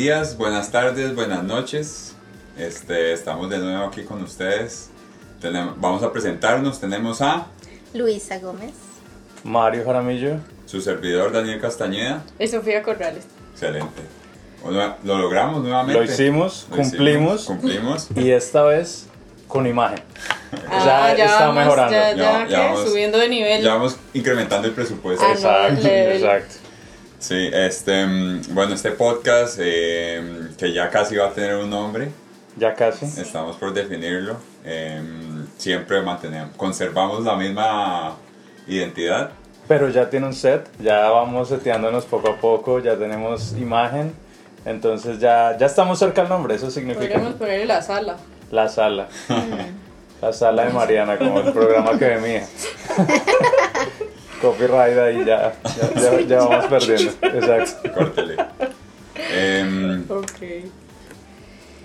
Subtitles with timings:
[0.00, 2.14] Días, buenas tardes, buenas noches.
[2.56, 4.88] Este, estamos de nuevo aquí con ustedes.
[5.42, 6.80] Tenemos- vamos a presentarnos.
[6.80, 7.48] Tenemos a
[7.92, 8.70] Luisa Gómez.
[9.44, 10.36] Mario Jaramillo.
[10.64, 12.22] su servidor Daniel Castañeda.
[12.38, 13.26] Y Sofía Corrales.
[13.52, 14.00] Excelente.
[14.64, 15.98] Bueno, Lo logramos nuevamente.
[16.00, 17.44] Lo hicimos, Lo cumplimos.
[17.44, 18.08] Cumplimos.
[18.16, 19.04] Y esta vez
[19.48, 20.00] con imagen.
[20.70, 21.92] Ah, Ya está vamos, mejorando.
[21.92, 23.62] Ya, Ya- ya, ya vamos- Subiendo de nivel.
[23.62, 25.22] Ya vamos incrementando el presupuesto.
[25.26, 26.54] Ah, Exacto, exacto.
[27.20, 32.10] Sí, este, mm, bueno, este podcast eh, que ya casi va a tener un nombre,
[32.56, 33.04] Ya casi.
[33.06, 34.36] estamos por definirlo.
[34.64, 35.00] eh,
[35.58, 38.16] siempre mantenemos, conservamos la misma
[38.66, 39.30] identidad.
[39.68, 44.12] Pero ya tiene un set, ya vamos seteándonos poco a poco, ya tenemos imagen.
[44.64, 48.16] Entonces ya, ya estamos cerca del nombre, eso significa Podríamos ponerle la sala.
[48.50, 49.08] la sala.
[50.20, 52.46] La sala de Mariana, como el programa que ve hija.
[54.40, 57.12] Copyright ahí ya, ya, ya- ya vamos perdiendo.
[57.22, 57.92] Exacto.
[57.92, 58.36] Córtele.
[59.32, 60.40] Em, Ok.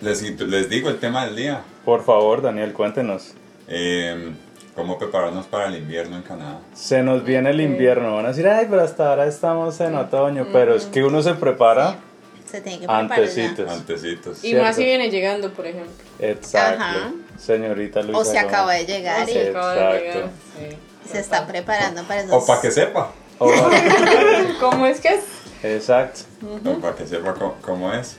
[0.01, 1.61] les, les digo el tema del día.
[1.83, 3.33] Por favor, Daniel, cuéntenos.
[3.67, 4.35] em,
[4.75, 6.59] cómo prepararnos para el invierno en Canadá.
[6.73, 8.15] Se nos viene el invierno.
[8.15, 10.47] Van a decir, ay, pero hasta ahora estamos en otoño.
[10.53, 11.95] Pero es que uno se prepara
[12.45, 13.71] Se tiene que preparar antecitos.
[13.71, 14.37] Antecitos.
[14.43, 14.65] Y Cierto.
[14.65, 15.91] más si viene llegando, por ejemplo.
[16.19, 16.83] Exacto.
[16.83, 17.11] Ajá.
[17.39, 18.01] Señorita.
[18.03, 18.19] Luisa.
[18.19, 20.03] O se acaba de llegar O se acaba de Exacto.
[20.13, 20.29] llegar,
[20.69, 20.77] sí.
[21.11, 22.33] Se está preparando para esos.
[22.33, 23.11] O para que sepa.
[24.59, 25.23] ¿Cómo es que es?
[25.63, 26.21] exacto.
[26.65, 28.17] O para que sepa cómo, cómo es.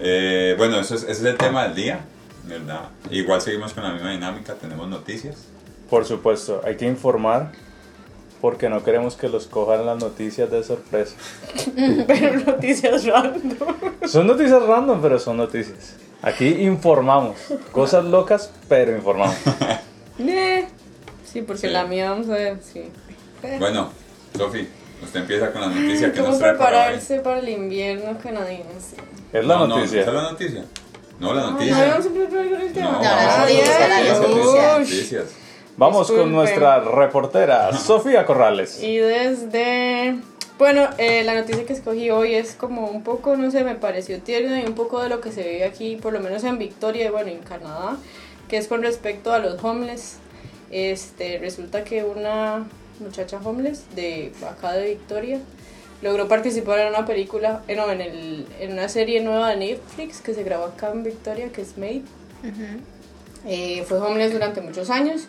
[0.00, 2.00] Eh, bueno, eso es, ese es el tema del día,
[2.44, 2.88] ¿verdad?
[3.10, 5.36] Igual seguimos con la misma dinámica, tenemos noticias.
[5.88, 7.52] Por supuesto, hay que informar
[8.40, 11.16] porque no queremos que los cojan las noticias de sorpresa.
[12.06, 13.74] Pero noticias random.
[14.06, 15.94] Son noticias random, pero son noticias.
[16.20, 17.36] Aquí informamos.
[17.72, 19.36] Cosas locas, pero informamos.
[21.34, 21.72] Sí, porque Sí.
[21.72, 22.84] la mía, vamos a ver, sí.
[23.58, 23.90] Bueno,
[24.38, 24.66] Sofi,
[25.02, 28.96] usted empieza con la noticia que ¿Cómo nos trae para prepararse para el invierno canadiense?
[29.32, 30.00] Es la No, no, noticia.
[30.00, 30.64] ¿esa es la noticia?
[31.20, 31.74] No, la No, noticia.
[31.74, 32.70] no, vamos a preparar con.
[35.76, 38.82] No, No, nuestra reportera, Sofía Corrales.
[38.82, 40.16] Y desde...
[40.56, 44.20] Bueno, eh, la noticia que escogí hoy es como un poco, no sé, me pareció
[44.20, 47.06] tierno y un poco de lo que se ve aquí, por lo menos en Victoria
[47.06, 47.96] y bueno, en Canadá,
[48.48, 50.18] que es con respecto a los homeless.
[50.74, 52.66] Este, resulta que una
[52.98, 55.38] muchacha homeless de acá de Victoria
[56.02, 60.20] logró participar en una película, eh, no, en, el, en una serie nueva de Netflix
[60.20, 62.02] que se grabó acá en Victoria, que es Made.
[63.46, 65.28] Eh, fue homeless durante muchos años.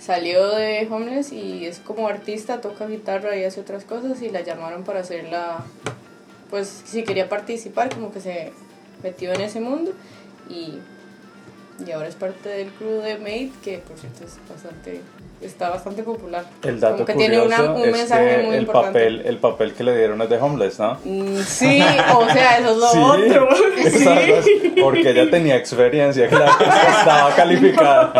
[0.00, 4.40] Salió de homeless y es como artista, toca guitarra y hace otras cosas y la
[4.40, 5.64] llamaron para hacerla,
[6.50, 8.52] pues si quería participar, como que se
[9.04, 9.92] metió en ese mundo
[10.48, 10.80] y,
[11.86, 15.00] y ahora es parte del crew de Made, que por cierto es bastante,
[15.40, 16.44] está bastante popular.
[16.62, 18.98] El dato como que curioso tiene una- un es mensaje que muy el importante.
[18.98, 20.98] papel, el papel que le dieron es de homeless, ¿no?
[21.04, 21.82] Mm, Sí,
[22.14, 23.48] o sea, eso es lo Sí, otro.
[23.78, 24.74] exacto, Sí.
[24.82, 26.52] porque ella tenía experiencia, claro,
[26.98, 28.12] estaba calificada.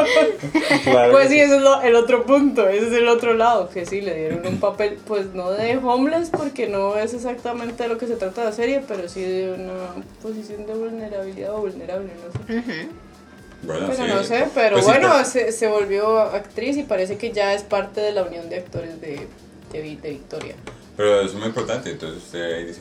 [0.85, 3.69] Claro Pues que sí, ese es lo- el otro punto, ese es el otro lado,
[3.69, 7.89] que sí, le dieron un papel, pues no de homeless, porque no es exactamente de
[7.91, 12.11] lo que se trata la serie, pero sí de una posición de vulnerabilidad o vulnerable,
[12.25, 12.59] no sé.
[12.61, 12.89] Ujú.
[13.63, 14.13] Bueno, Pero sí.
[14.13, 17.53] no sé, pero Pues sí, bueno, pues, se, se volvió actriz y parece que ya
[17.55, 19.27] es parte de la unión de actores de,
[19.73, 20.55] de, de Victoria.
[20.97, 22.81] pero es muy importante, entonces usted ahí dice,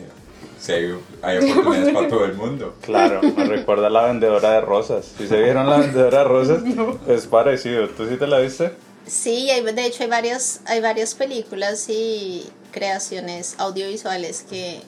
[0.59, 2.75] si hay, hay oportunidades para todo el mundo.
[2.81, 5.05] Claro, me recuerda a la vendedora de rosas.
[5.17, 6.63] Si se vieron la vendedora de rosas,
[7.07, 7.87] es parecido.
[7.89, 8.71] ¿Tú sí te la viste?
[9.05, 14.81] Sí, hay, de hecho hay varias, hay varias películas y creaciones audiovisuales que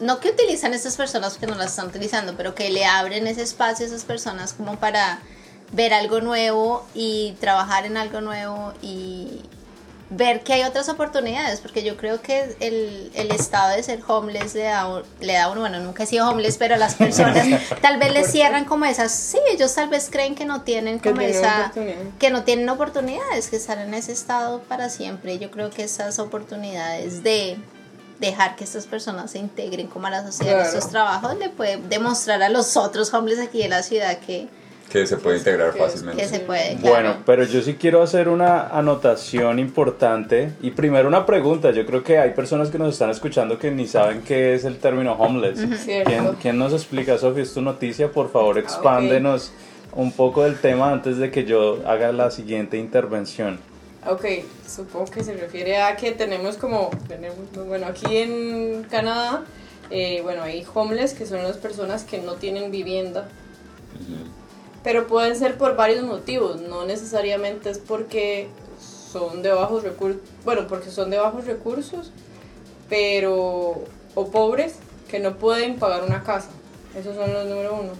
[0.00, 3.42] no que utilizan estas personas porque no las están utilizando, pero que le abren ese
[3.42, 5.20] espacio a esas personas como para
[5.72, 9.42] ver algo nuevo y trabajar en algo nuevo y
[10.10, 14.54] ver que hay otras oportunidades, porque yo creo que el, el estado de ser homeless
[14.54, 17.46] le da, le da uno, bueno, nunca he sido homeless, pero las personas
[17.82, 21.10] tal vez les cierran como esas, sí, ellos tal vez creen que no tienen Que
[21.10, 21.72] como esa,
[22.18, 25.38] que no tienen oportunidades, que están en ese estado para siempre.
[25.38, 27.58] Yo creo que esas oportunidades de
[28.20, 31.76] dejar que estas personas se integren como a la sociedad, en estos trabajos, le puede
[31.88, 34.48] demostrar a los otros hombres aquí de la ciudad que,
[34.90, 36.22] Que se puede integrar que- fácilmente.
[36.22, 36.76] que se puede.
[36.76, 36.88] claro.
[36.94, 41.70] Bueno, pero yo sí quiero hacer una anotación importante y primero una pregunta.
[41.72, 44.78] Yo creo que hay personas que nos están escuchando que ni saben qué es el
[44.78, 45.60] término homeless.
[45.84, 47.42] ¿Quién, quién nos explica, Sofía?
[47.42, 48.10] Es tu noticia.
[48.10, 49.52] Por favor, expándenos
[49.92, 53.60] un poco del tema antes de que yo haga la siguiente intervención.
[54.06, 54.24] Ok,
[54.66, 59.44] supongo que se refiere a que tenemos como, tenemos, bueno, aquí en Canadá,
[59.90, 63.28] eh, bueno, hay homeless, que son las personas que no tienen vivienda,
[64.84, 68.48] pero pueden ser por varios motivos, no necesariamente es porque
[69.10, 72.12] son de bajos recursos, bueno, porque son de bajos recursos,
[72.88, 73.84] pero,
[74.14, 74.76] o pobres,
[75.10, 76.50] que no pueden pagar una casa.
[76.96, 77.90] Esos son los número uno.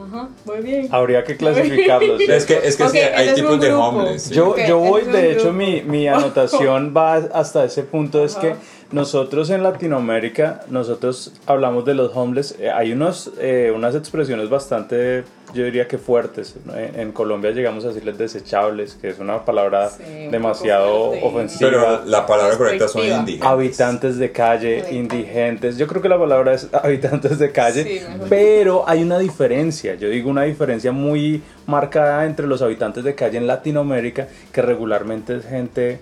[0.00, 0.88] Ajá, muy bien.
[0.90, 2.20] Habría que clasificarlos.
[2.20, 4.22] Es que, es que Ok, sí, hay tipos de homeless.
[4.24, 4.34] sí.
[4.34, 8.54] Yo, yo voy, de hecho, mi, mi anotación va hasta ese punto, es que
[8.92, 15.24] nosotros en Latinoamérica, nosotros hablamos de los homeless, eh, hay unos, eh, unas expresiones bastante,
[15.54, 16.54] yo diría que fuertes.
[16.64, 16.74] ¿no?
[16.76, 21.70] En, en Colombia llegamos a decirles desechables, que es una palabra Sí, demasiado ofensiva.
[21.70, 23.48] Pero la palabra correcta son indígenas.
[23.48, 24.96] Habitantes de calle, Habitantes.
[24.96, 25.78] indigentes.
[25.78, 29.94] Yo creo que la palabra es habitantes de calle, Sí, pero hay una diferencia.
[29.94, 35.36] Yo digo una diferencia muy marcada entre los habitantes de calle en Latinoamérica, que regularmente
[35.36, 36.00] es gente.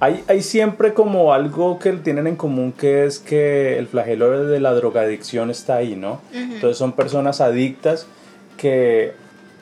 [0.00, 4.60] Hay, hay siempre como algo que tienen en común que es que el flagelo de
[4.60, 6.20] la drogadicción está ahí, ¿no?
[6.32, 8.06] Entonces son personas adictas
[8.58, 9.12] que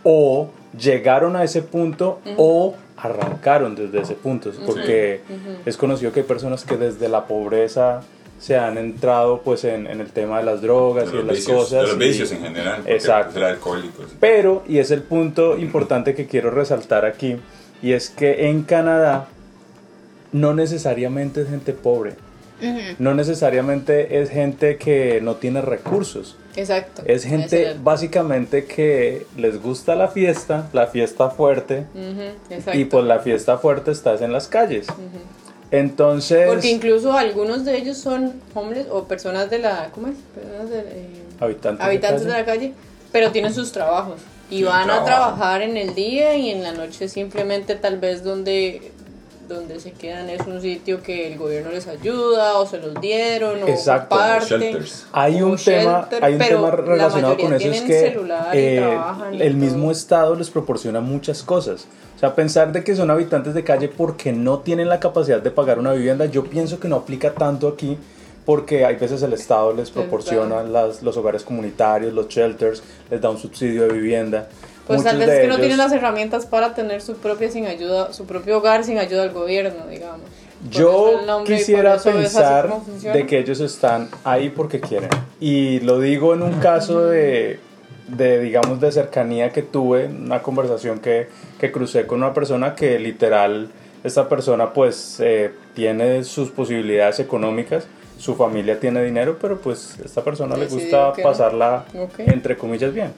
[0.03, 5.21] o llegaron a ese punto o arrancaron desde ese punto, porque
[5.65, 8.01] es conocido que hay personas que desde la pobreza
[8.39, 11.27] se han entrado pues en, en el tema de las drogas De y de los
[11.27, 11.81] las vicios, cosas.
[11.83, 12.77] de los y- vicios en general.
[12.79, 13.33] porque Exacto.
[13.35, 14.07] Ser alcohólicos.
[14.21, 17.37] Pero, y es el punto importante que quiero resaltar aquí,
[17.83, 19.29] y es que en Canadá
[20.33, 22.15] no necesariamente es gente pobre,
[22.99, 26.37] no necesariamente es gente que no tiene recursos.
[26.57, 27.03] Exacto.
[27.05, 31.87] Es gente básicamente que les gusta la fiesta, la fiesta fuerte,
[32.51, 32.79] exacto.
[32.79, 34.87] y pues la fiesta fuerte estás en las calles.
[35.71, 39.91] Entonces, Porque incluso algunos de ellos son homeless o personas de la.
[39.93, 40.15] ¿Cómo es?
[40.35, 42.73] Personas de, eh, habitantes, habitantes de la calle,
[43.13, 44.21] pero tienen sus trabajos.
[44.49, 48.93] Y van a trabajar en el día y en la noche simplemente tal vez donde
[49.49, 53.63] donde se quedan es un sitio que el gobierno les ayuda o se los dieron
[53.63, 54.61] o Exacto, comparten.
[54.61, 55.07] shelters.
[55.13, 57.89] Hay un tema, shelter, hay un pero tema la relacionado con mayoría eso es tienen
[57.89, 58.99] que celular y eh,
[59.33, 59.61] el todo.
[59.61, 61.87] mismo estado les proporciona muchas cosas.
[62.17, 65.51] O sea, pensar de que son habitantes de calle porque no tienen la capacidad de
[65.51, 67.99] pagar una vivienda, yo pienso que no aplica tanto aquí
[68.47, 73.29] porque hay veces el estado les proporciona las, los hogares comunitarios, los shelters, les da
[73.29, 74.49] un subsidio de vivienda.
[74.87, 78.13] Pues tal vez es que no tienen las herramientas para tener su propia sin ayuda,
[78.13, 80.27] su propio hogar sin ayuda del gobierno, digamos.
[80.71, 82.73] Yo quisiera pensar
[83.13, 85.11] de que ellos están ahí porque quieren.
[85.41, 87.61] Y lo digo en un caso de,
[88.09, 91.29] de digamos, de cercanía que tuve, una conversación que,
[91.61, 93.71] que crucé con una persona que literal,
[94.03, 97.87] esta persona pues eh, tiene sus posibilidades económicas,
[98.19, 101.85] su familia tiene dinero, pero pues esta persona le gusta pasarla,
[102.19, 103.13] entre comillas, bien.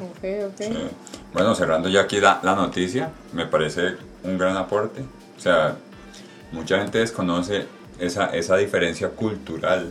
[0.00, 0.58] Ok, ok.
[0.58, 0.88] Sí.
[1.32, 5.02] Bueno, cerrando ya aquí la, la noticia, me parece un gran aporte.
[5.36, 5.76] O sea,
[6.52, 7.66] mucha gente desconoce
[7.98, 9.90] esa, esa diferencia cultural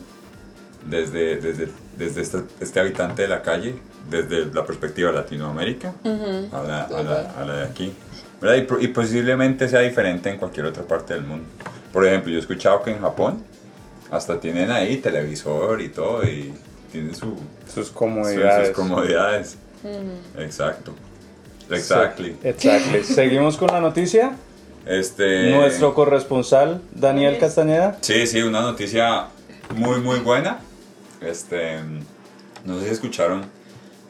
[0.86, 3.76] desde, desde, desde este, este habitante de la calle,
[4.10, 5.94] desde la perspectiva de Latinoamérica
[6.52, 7.94] a, la, a, la, a la de aquí.
[8.42, 8.78] ¿verdad?
[8.80, 11.46] Y, y posiblemente sea diferente en cualquier otra parte del mundo.
[11.94, 13.44] Por ejemplo, yo he escuchado que en Japón
[14.12, 16.54] hasta tienen ahí televisor y todo y
[16.92, 18.68] tienen su, Sus sus, comodidades.
[18.68, 19.58] sus comodidades.
[20.38, 20.94] Exacto.
[21.69, 22.38] Exactly.
[22.44, 23.03] Exactly.
[23.03, 24.35] Seguimos con la noticia.
[24.85, 25.51] Este.
[25.51, 27.97] Nuestro corresponsal, Daniel Castañeda.
[28.01, 29.27] Sí, sí, una noticia
[29.75, 30.59] muy, muy buena.
[31.21, 31.80] Este.
[32.65, 33.45] No sé si escucharon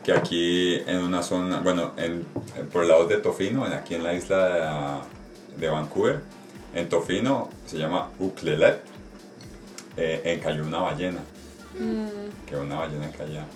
[0.04, 2.26] que aquí en una zona, bueno, en,
[2.72, 5.02] por el lado de Tofino, aquí en la isla
[5.56, 6.20] de, de Vancouver,
[6.76, 8.82] en Tofino se llama Uclelet,
[9.98, 11.20] eh, encalló una ballena.
[12.48, 13.48] Que una ballena encallada.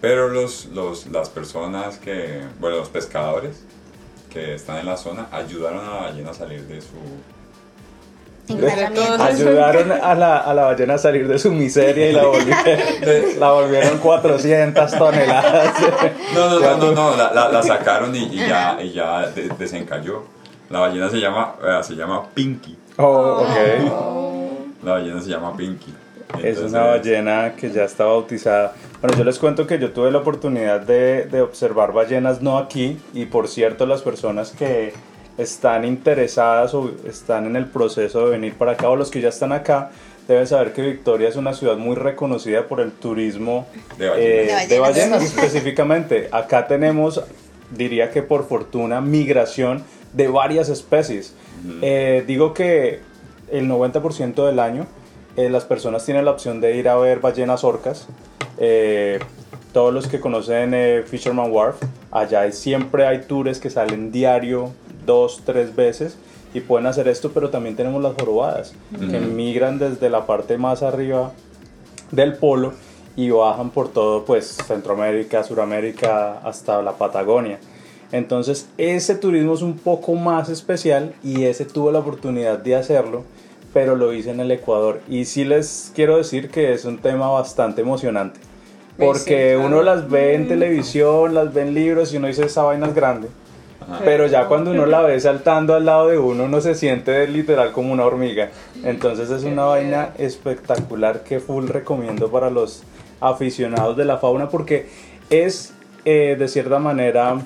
[0.00, 3.64] Pero los, los, las personas que, bueno, los pescadores
[4.30, 6.88] que están en la zona ayudaron a la ballena a salir de su.
[9.22, 13.52] Ayudaron a la, a la ballena a salir de su miseria y la volvieron, la
[13.52, 15.74] volvieron 400 toneladas.
[16.34, 19.50] No, no, no, no, no, la, la, la sacaron y, y ya, y ya de-
[19.58, 20.24] desencalló.
[20.68, 22.76] La ballena se llama, eh, se llama Pinky.
[22.96, 24.82] Oh, ok.
[24.84, 25.94] La ballena se llama Pinky.
[26.38, 28.74] Es Entonces, una ballena que ya está bautizada.
[29.00, 32.98] Bueno, yo les cuento que yo tuve la oportunidad de, de observar ballenas no aquí
[33.14, 34.92] y por cierto las personas que
[35.38, 39.30] están interesadas o están en el proceso de venir para acá o los que ya
[39.30, 39.90] están acá
[40.28, 43.66] deben saber que Victoria es una ciudad muy reconocida por el turismo
[43.98, 44.18] De ballenas.
[44.18, 44.80] eh, De de ballenas.
[45.10, 46.28] ballenas específicamente.
[46.30, 47.22] Acá tenemos,
[47.70, 49.82] diría que por fortuna, migración
[50.12, 51.34] de varias especies.
[51.82, 53.00] Eh, digo que
[53.50, 54.86] el 90% del año
[55.36, 58.06] eh, las personas tienen la opción de ir a ver ballenas orcas.
[58.58, 59.18] Eh,
[59.72, 61.76] todos los que conocen eh, Fisherman Wharf,
[62.10, 64.70] allá hay- siempre hay tours que salen diario,
[65.06, 66.16] dos, tres veces
[66.52, 70.82] y pueden hacer esto, pero también tenemos las jorobadas que migran desde la parte más
[70.82, 71.30] arriba
[72.10, 72.72] del polo
[73.16, 77.60] y bajan por todo pues Centroamérica, Suramérica hasta la Patagonia.
[78.12, 83.22] Entonces ese turismo es un poco más especial y ese tuve la oportunidad de hacerlo,
[83.72, 85.00] pero lo hice en el Ecuador.
[85.08, 88.40] Y sí les quiero decir que es un tema bastante emocionante.
[88.98, 89.20] Porque
[89.52, 89.66] Sí, claro.
[89.66, 92.94] uno las ve en televisión, las ve en libros y uno dice esa vaina es
[92.94, 93.28] grande.
[93.80, 94.00] Ajá.
[94.04, 97.72] Pero ya cuando uno la ve saltando al lado de uno, uno se siente literal
[97.72, 98.50] como una hormiga.
[98.84, 102.82] Entonces es una vaina espectacular que full recomiendo para los
[103.20, 104.86] aficionados de la fauna porque
[105.30, 105.72] es
[106.04, 107.38] eh, de cierta manera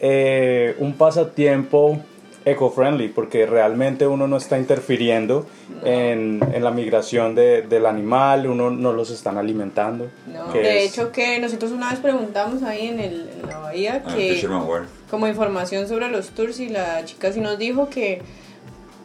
[0.00, 1.98] eh, un pasatiempo
[2.46, 5.46] eco-friendly porque realmente uno no está interfiriendo
[5.84, 10.06] en, en la migración de- del animal, uno no los están alimentando.
[10.32, 14.02] No, de es- hecho que nosotros una vez preguntamos ahí en, el, en la bahía
[14.06, 14.46] Ah, que
[15.10, 18.22] como información sobre los tours y la chica sí nos dijo que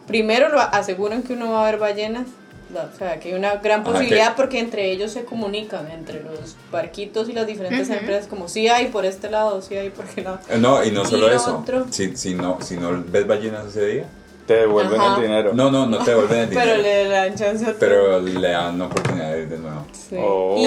[0.07, 2.27] primero lo aseguran que uno va a ver ballenas,
[2.75, 6.55] o sea, que hay una gran posibilidad que- porque entre ellos se comunican, entre los
[6.71, 10.23] barquitos y las diferentes empresas, como si hay por este lado, si hay por aquel
[10.25, 10.39] lado.
[10.49, 11.63] Eh, No, y no Y solo lo eso.
[11.91, 14.05] Si, si, no, si no ves ballenas ese día,
[14.47, 15.15] Te devuelven Ajá.
[15.15, 15.51] el dinero.
[15.53, 16.71] no, no, no te devuelven el dinero.
[16.71, 17.79] Pero le dan chance a otro.
[17.79, 19.85] pero le dan oportunidad de ir de nuevo.
[19.91, 20.15] Sí.
[20.19, 20.55] Oh.
[20.57, 20.65] Y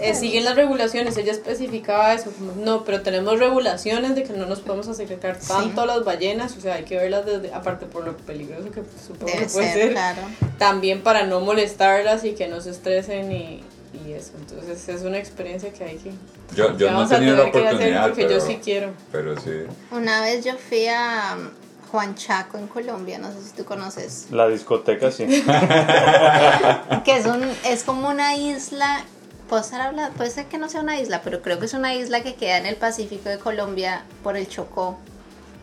[0.00, 4.46] eh, siguen las regulaciones, ella especificaba eso, como, no, pero tenemos regulaciones de que no
[4.46, 8.04] nos podemos acercar tanto a las ballenas, o sea, hay que verlas desde, aparte por
[8.04, 10.22] lo peligroso que supongo que Debe puede ser, ser, claro.
[10.58, 13.62] también para no molestarlas y que no se estresen y,
[14.06, 16.10] y eso, entonces es una experiencia que hay que,
[16.56, 18.90] Yo, yo no he tenido la oportunidad, porque pero, yo sí quiero.
[19.12, 19.52] pero sí.
[19.92, 21.48] Una vez yo fui a um,
[21.90, 25.26] Juan Chaco en Colombia, no sé si tú conoces, La discoteca sí.
[27.04, 29.02] que es un es como una isla,
[29.48, 31.94] puedo estar hablando, puede ser que no sea una isla, pero creo que es una
[31.94, 34.98] isla que queda en el Pacífico de Colombia por el Chocó,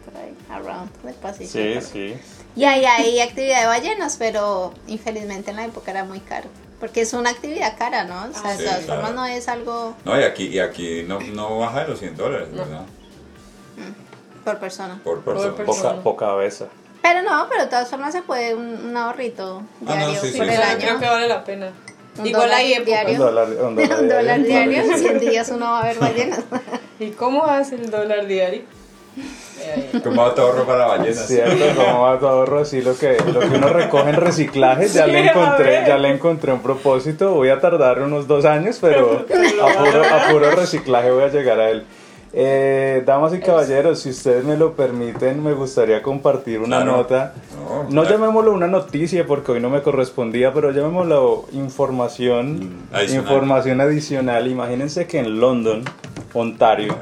[0.06, 1.82] por ahí, around el Pacífico.
[1.82, 2.20] Sí, sí.
[2.56, 6.50] Y ahí hay actividad de ballenas, pero infelizmente en la época era muy caro.
[6.80, 8.26] Porque es una actividad cara, ¿no?
[8.30, 9.02] O sea, Ah, de sí, todas claro.
[9.02, 12.16] formas no es algo No, y aquí, y aquí no, no baja de los 100
[12.18, 12.86] dólares, ¿verdad?
[14.52, 15.00] Por persona.
[15.04, 15.56] Por persona.
[15.56, 16.02] Por Poca, persona.
[16.04, 16.66] poca cabeza.
[17.02, 20.32] Pero no, pero de todas formas se puede un, un ahorrito Ah, no, diario sí,
[20.32, 20.54] sí, por sí.
[20.54, 20.78] el Yo año.
[20.80, 21.72] creo que vale la pena.
[22.20, 22.86] Un Igual épocas.
[22.86, 23.14] diario.
[23.14, 24.98] Un dólar, un dólar Un dólar diario.
[24.98, 26.40] 100 días uno va a ver ballenas.
[27.00, 28.62] ¿Y cómo hace el dólar diario?
[30.04, 31.28] ¿Cómo te ahorro para ballenas?
[31.28, 35.06] Cierto, como va tu ahorro así lo que, lo que uno recoge en reciclaje, ya
[35.06, 39.26] Sí, le encontré, ya le encontré un propósito, voy a tardar unos dos años, pero
[39.64, 41.86] a puro, a puro reciclaje voy a llegar a él.
[42.34, 46.98] Eh, damas y caballeros, si ustedes me lo permiten, me gustaría compartir una Claro.
[46.98, 47.34] nota.
[47.58, 48.10] No, No claro.
[48.10, 53.24] llamémoslo una noticia porque hoy no me correspondía, pero llamémoslo información, Mm, adicional.
[53.24, 54.48] información adicional.
[54.48, 55.84] Imagínense que en London,
[56.34, 56.96] Ontario,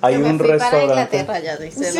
[0.00, 1.26] hay Yo me un fui restaurante.
[1.26, 1.26] Ya.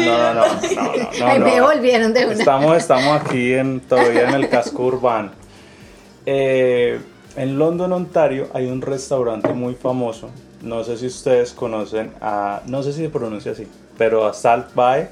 [0.00, 0.44] No, no, no,
[0.74, 1.44] no, no, no, Ahí no.
[1.44, 2.32] me volvieron de una.
[2.34, 5.30] Estamos, estamos aquí en, todavía en el casco urbano.
[6.26, 6.98] Eh,
[7.36, 10.30] en London, Ontario, hay un restaurante muy famoso.
[10.62, 12.60] No sé si ustedes conocen a.
[12.66, 15.08] No sé si se pronuncia así, pero a Salt Bay.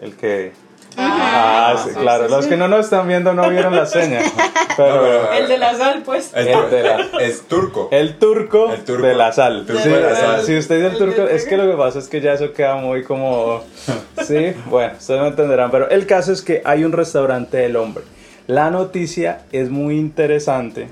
[0.00, 0.52] El que.
[0.96, 2.26] Ah, sí, sí, claro.
[2.26, 2.50] sí, Los sí.
[2.50, 4.20] que no nos están viendo no vieron la seña.
[4.76, 5.02] Pero.
[5.02, 6.32] pero- El de la sal, pues.
[6.34, 7.88] Es, El de la- es turco.
[7.92, 9.06] El turco, El turco.
[9.06, 9.64] de la sal.
[9.66, 10.42] Turco Sí, de la sal.
[10.44, 12.52] Si usted dice el El turco, es que lo que pasa es que ya eso
[12.52, 13.62] queda muy como...
[14.24, 18.02] Sí, bueno, ustedes me entenderán, pero el caso es que hay un restaurante del hombre.
[18.48, 20.88] La noticia es muy interesante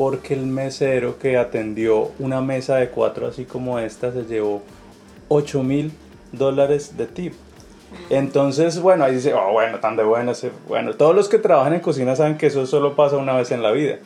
[0.00, 4.62] porque el mesero que atendió una mesa de cuatro así como esta se llevó
[5.28, 5.92] 8 mil
[6.32, 7.34] dólares de tip.
[8.08, 10.42] Entonces, bueno, ahí dice, oh, bueno, tan de buenas.
[10.42, 13.50] eh, Bueno, todos los que trabajan en cocina saben que eso solo pasa una vez
[13.50, 13.96] en la vida.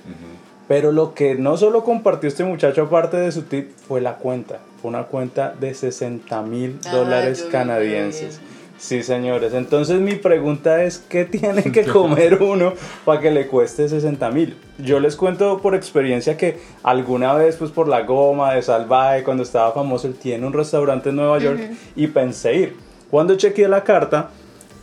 [0.67, 4.59] Pero lo que no solo compartió este muchacho aparte de su tip fue la cuenta.
[4.83, 8.41] Fue una cuenta de 60 mil Ah, dólares canadienses.
[8.87, 9.55] Sí, señores.
[9.55, 12.75] Entonces mi pregunta es, ¿qué tiene que comer uno
[13.07, 14.57] para que le cueste 60 mil?
[14.77, 19.43] Yo les cuento por experiencia que alguna vez, pues por la goma de Salvaje, cuando
[19.43, 21.61] estaba famoso, él tiene un restaurante en Nueva York
[21.97, 22.77] y pensé ir.
[23.11, 24.29] Cuando chequeé la carta,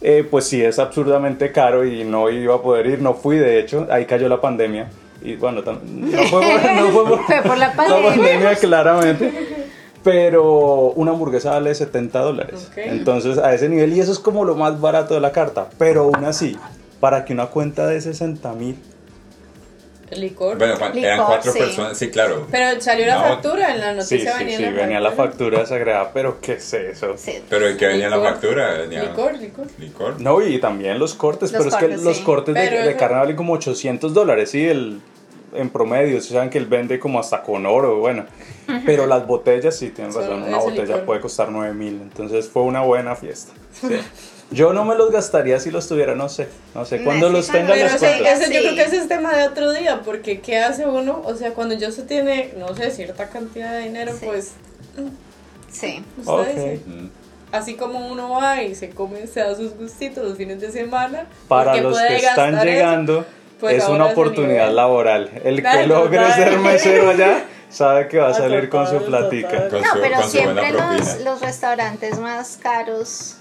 [0.01, 3.60] eh, pues sí, es absurdamente caro y no iba a poder ir, no fui de
[3.60, 4.89] hecho, ahí cayó la pandemia.
[5.24, 8.10] Y bueno, no fue por, no fue por- Fue por la la pandemia.
[8.15, 9.60] pandemia, claramente.
[10.03, 12.72] Pero una hamburguesa vale 70 dólares.
[12.75, 15.67] Entonces, a ese nivel, y eso es como lo más barato de la carta.
[15.77, 16.58] Pero aún así,
[17.00, 18.77] para que una cuenta de 60 mil.
[20.10, 20.58] El licor.
[20.58, 21.60] Bueno, Juan, eran cuatro sí.
[21.60, 22.46] personas, sí, claro.
[22.51, 23.22] Pero salió la No.
[23.22, 24.34] factura en la Sí, noticia.
[24.34, 25.60] sí, venía sí, la venía la factura.
[25.60, 27.13] factura sagrada, pero ¿qué es eso?
[27.15, 27.41] Sí.
[27.50, 28.74] Pero ¿en qué venía la factura?
[28.74, 29.67] Venía Licor, licor.
[29.79, 30.20] licor.
[30.20, 32.24] No, y también los cortes, Los pero es que los sí.
[32.24, 34.67] cortes de, Pero de carne valen como 800 dólares, ¿sí?
[34.67, 35.00] El,
[35.53, 38.25] en promedio, si saben que él vende como hasta con oro, bueno.
[38.86, 41.05] Pero las botellas, sí, tienen razón, una botella licor.
[41.05, 43.51] puede costar 9 mil, entonces fue una buena fiesta.
[43.74, 43.88] sí.
[44.53, 47.67] Yo no me los gastaría si los tuviera, no sé, no sé, cuando los tenga
[47.74, 48.24] Pero les ese, cuento.
[48.25, 48.43] cuento.
[48.43, 48.65] ese yo Sí.
[48.65, 51.22] creo que ese es tema de otro día, porque ¿qué hace uno?
[51.25, 54.25] O sea, cuando yo se tiene, no sé, cierta cantidad de dinero, Sí.
[54.25, 54.51] pues
[55.72, 56.03] Sí.
[56.17, 56.48] usted Ok.
[56.48, 56.81] dice.
[56.86, 57.08] Mm.
[57.53, 61.27] así como uno va y se come, se da sus gustitos los fines de semana.
[61.48, 63.25] Para los puede que están eso, llegando,
[63.61, 64.75] pues es una oportunidad nivel.
[64.75, 65.29] laboral.
[65.43, 66.33] El que logre total.
[66.33, 69.69] ser mesero allá sabe que va a salir con su platica.
[69.69, 73.37] Con No, su- pero con su buena siempre los, los restaurantes más caros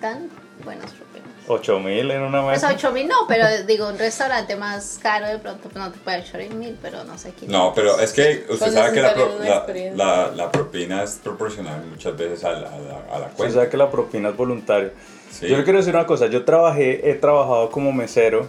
[0.00, 0.28] dan
[0.64, 1.28] buenas propinas.
[1.50, 2.74] 8 mil en una Pues mesa.
[2.74, 6.18] 8 mil no, pero digo, un restaurante más caro de pronto pues no te puede
[6.18, 7.50] echar mil, pero no sé quién.
[7.50, 11.12] No, pero es que usted Pues sabe que la, pro- la, la- la propina es
[11.22, 12.78] proporcional muchas veces a la, a
[13.18, 13.54] la, a cuenta.
[13.54, 14.90] sabe que la propina es voluntaria.
[15.30, 15.46] Sí.
[15.48, 18.46] Yo le quiero decir una cosa, yo trabajé, he trabajado como mesero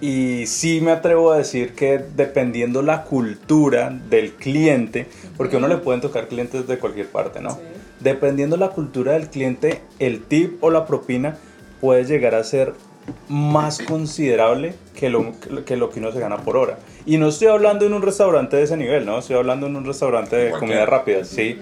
[0.00, 5.68] y sí me atrevo a decir que dependiendo la cultura del cliente, porque a uno
[5.68, 7.50] le pueden tocar clientes de cualquier parte, ¿no?
[7.50, 7.58] Sí.
[8.00, 11.36] Dependiendo la cultura del cliente, el tip o la propina
[11.80, 12.72] puede llegar a ser
[13.28, 15.32] más considerable que lo,
[15.66, 16.78] que lo que uno se gana por hora.
[17.04, 19.18] Y no estoy hablando en un restaurante de ese nivel, ¿no?
[19.18, 21.58] Estoy hablando en un restaurante de comida rápida, sí.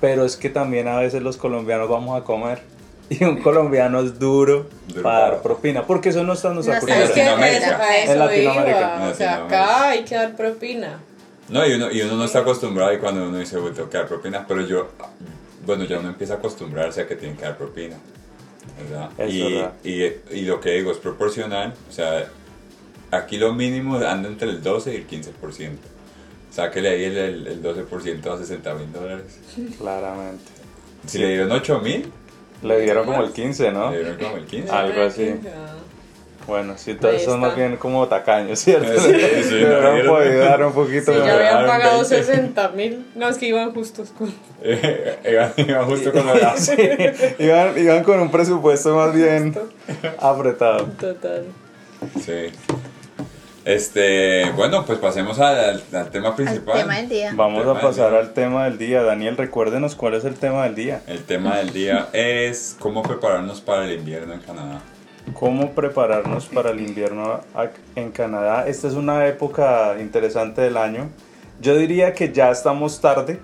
[0.00, 2.60] Pero es que también a veces los colombianos vamos a comer
[3.10, 6.80] y un colombiano es duro Duro para dar propina, porque eso no está en nuestra
[6.80, 7.06] No Es cultura.
[7.14, 7.66] que Latinoamérica.
[7.66, 9.08] eso, a eso En Latinoamérica.
[9.10, 10.98] O sea, acá hay que dar propina.
[11.48, 13.98] No, y uno, y uno no está acostumbrado y cuando uno dice, "Uy, tengo que
[13.98, 14.88] dar propina, pero yo,
[15.64, 17.96] bueno, ya uno empieza a acostumbrarse a que tiene que dar propina.
[18.90, 19.10] ¿verdad?
[19.18, 19.72] Es y, verdad.
[19.84, 20.02] Y,
[20.38, 22.26] y lo que digo es proporcional, o sea,
[23.12, 25.70] aquí lo mínimo anda entre el 12 y el 15%.
[26.50, 29.38] Sáquele ahí el, el, el 12% a 60 mil dólares.
[29.78, 30.42] Claramente.
[31.06, 32.10] Si le dieron 8 mil,
[32.62, 33.90] Le dieron como el 15, ¿no?
[33.90, 34.72] le dieron como el 15.
[34.72, 35.34] Algo así.
[36.46, 39.00] Bueno, sí, todos son más bien como tacaños, ¿cierto?
[39.00, 42.22] Sí, sí, Le no, podido dar un poquito Sí, ya habían pagado 20.
[42.24, 43.06] 60 mil.
[43.16, 44.32] No, es que iban justos con.
[44.62, 46.56] iba, iba justo con la...
[46.56, 46.76] Sí,
[47.38, 49.58] iban, iban con un presupuesto más bien
[50.20, 50.84] apretado.
[51.00, 51.46] Total.
[52.24, 52.52] Sí.
[53.66, 56.78] Este, bueno, pues pasemos al, al tema Al principal.
[56.82, 57.32] tema del día.
[57.34, 58.20] Vamos Tema a pasar día.
[58.20, 59.02] al tema del día.
[59.02, 61.02] Daniel, recuérdenos cuál es el tema del día.
[61.08, 64.82] El tema del día es cómo prepararnos para el invierno en Canadá.
[65.34, 67.40] ¿Cómo prepararnos para el invierno
[67.96, 68.68] en Canadá?
[68.68, 71.08] Esta es una época interesante del año.
[71.60, 73.40] Yo diría que ya estamos tarde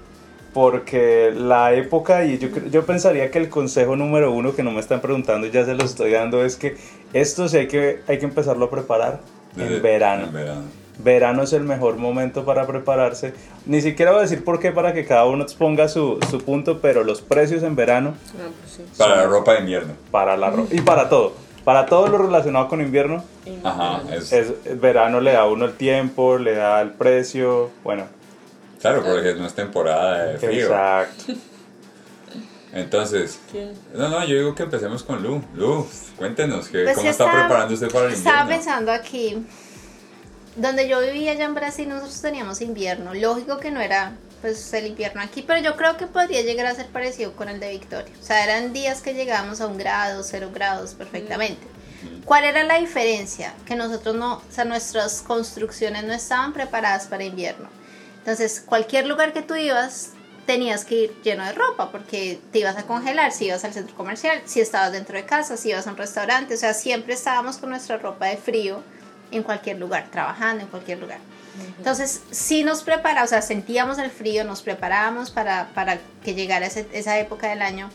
[0.54, 4.78] porque la época, y yo, yo pensaría que el consejo número uno que no me
[4.78, 6.76] están preguntando y ya se lo estoy dando es que
[7.12, 9.18] esto sí hay que, hay que empezarlo a preparar
[9.54, 10.24] Desde- en verano.
[10.26, 10.62] En verano.
[10.98, 13.32] Verano es el mejor momento para prepararse.
[13.66, 16.80] Ni siquiera voy a decir por qué para que cada uno exponga su, su punto,
[16.80, 18.84] pero los precios en verano Ah, pues sí.
[18.98, 19.94] Para la ropa de invierno.
[20.10, 21.32] para la ro- y para todo.
[21.64, 23.24] Para todo lo relacionado con invierno,
[23.64, 28.04] Ajá, es, verano le da a uno el tiempo, le da el precio, bueno,
[28.80, 30.66] claro, porque no es temporada de frío.
[30.66, 31.32] exacto.
[32.72, 33.72] Entonces, ¿Quién?
[33.94, 35.42] no, no, yo digo que empecemos con Lu.
[35.54, 38.64] Lu, cuéntenos, que, Pues ¿cómo está estaba- preparando usted para el Estaba invierno?
[38.64, 39.46] pensando aquí,
[40.56, 43.14] donde yo vivía allá en Brasil, nosotros teníamos invierno.
[43.14, 46.74] Lógico que no era pues el invierno aquí, pero yo creo que podría llegar a
[46.74, 48.12] ser parecido con el de Victoria.
[48.20, 51.62] O sea, eran días que llegábamos a un grado, cero grados perfectamente.
[52.24, 53.54] ¿Cuál era la diferencia?
[53.66, 57.68] Que nosotros no, o sea, nuestras construcciones no estaban preparadas para invierno.
[58.18, 60.10] Entonces, cualquier lugar que tú ibas,
[60.46, 63.94] tenías que ir lleno de ropa porque te ibas a congelar si ibas al centro
[63.96, 67.58] comercial, si estabas dentro de casa, si ibas a un restaurante, o sea, siempre estábamos
[67.58, 68.82] con nuestra ropa de frío
[69.30, 71.18] en cualquier lugar, trabajando en cualquier lugar.
[71.78, 76.66] Entonces, sí nos preparamos, o sea, sentíamos el frío, nos preparábamos para, para que llegara
[76.66, 77.90] ese- esa época del año.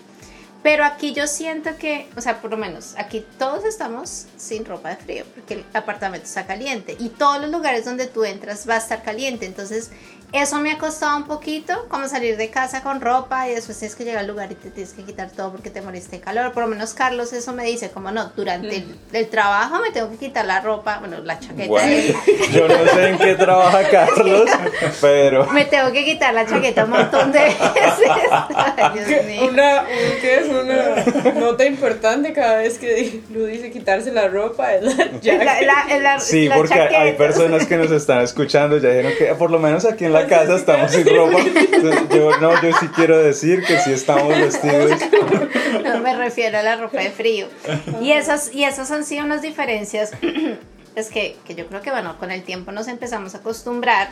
[0.64, 4.90] Pero aquí yo siento que, o sea, por lo menos aquí todos estamos sin ropa
[4.90, 8.74] de frío porque el apartamento está caliente y todos los lugares donde tú entras va
[8.74, 9.46] a estar caliente.
[9.46, 9.92] Entonces,
[10.34, 13.96] eso me ha costado un poquito, como salir de casa con ropa y después tienes
[13.96, 16.52] que llegar al lugar y te tienes que quitar todo porque te moriste de calor.
[16.52, 20.10] Por lo menos Carlos eso me dice, como no, durante el, el trabajo me tengo
[20.12, 21.82] que quitar la ropa, bueno, la chaqueta.
[22.52, 24.50] Yo no sé en qué trabaja Carlos,
[25.02, 27.58] pero me tengo que quitar la chaqueta un montón de veces.
[28.54, 29.48] Ay, Dios mío.
[29.50, 34.74] Una, un- ¿qué es una nota importante cada vez que Lu dice quitarse la ropa?
[34.74, 38.22] Es la Es la- la- es la- sí, la porque hay- personas que nos están
[38.22, 41.40] escuchando, ya dijeron que por lo menos aquí en la casa estamos sin ropa.
[41.40, 44.92] Entonces, yo no, yo sí quiero decir que sí estamos vestidos.
[45.84, 47.48] No me refiero a la ropa de frío.
[48.02, 50.12] Y esas, y esas han sido unas diferencias.
[50.98, 54.10] Es que, que yo creo que bueno, con el tiempo nos empezamos a acostumbrar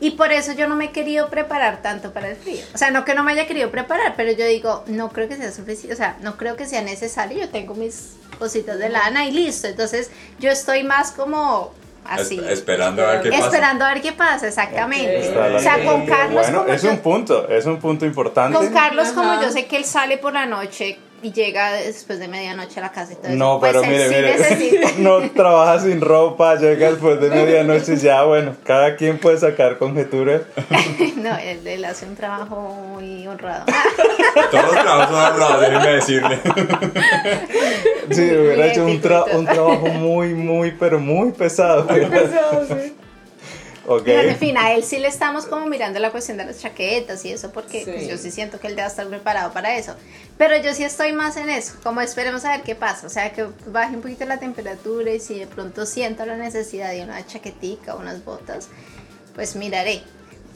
[0.00, 2.58] y por eso yo no me he querido preparar tanto para el frío.
[2.74, 5.36] O sea, no que no me haya querido preparar, pero yo digo, no creo que
[5.36, 7.38] sea suficiente, o sea, no creo que sea necesario.
[7.38, 9.68] Yo tengo mis cositas de lana y listo.
[9.68, 11.72] Entonces, yo estoy más como
[12.04, 12.38] así.
[12.38, 13.44] Es- esperando a ver qué pasa.
[13.46, 15.16] Esperando a ver qué pasa, exactamente.
[15.18, 15.24] Ok.
[15.24, 16.06] Está la O sea, con.
[16.06, 18.56] Carlos Bueno, como es yo- un punto, es un punto importante.
[18.56, 19.42] con Carlos, como Ajá.
[19.42, 22.92] yo sé que él sale por la noche, y llega después de medianoche a la
[22.92, 23.60] casa y todo No, eso.
[23.60, 24.88] Pues pero mire, sí mire, necesita.
[24.98, 29.78] no trabaja sin ropa, llega después de medianoche y ya, bueno, cada quien puede sacar
[29.78, 30.42] conjeturas.
[31.16, 32.60] no, él, él hace un trabajo
[32.92, 33.64] muy honrado.
[34.50, 36.40] Todos los trabajos son honrados, déjeme decirle.
[38.10, 41.86] Sí, hubiera hecho un, tra- un trabajo muy, muy, pero muy pesado.
[41.86, 42.94] Pesado, sí.
[43.86, 44.02] Ok.
[44.04, 47.24] Pero, en fin, a él sí le estamos como mirando la cuestión de las chaquetas
[47.24, 47.90] y eso, porque Sí.
[47.90, 49.94] pues, yo sí siento que él debe estar preparado para eso.
[50.38, 53.06] Pero yo sí estoy más en eso, como esperemos a ver qué pasa.
[53.06, 56.90] O sea, que baje un poquito la temperatura y si de pronto siento la necesidad
[56.92, 58.68] de una chaquetica o unas botas,
[59.34, 60.02] pues miraré.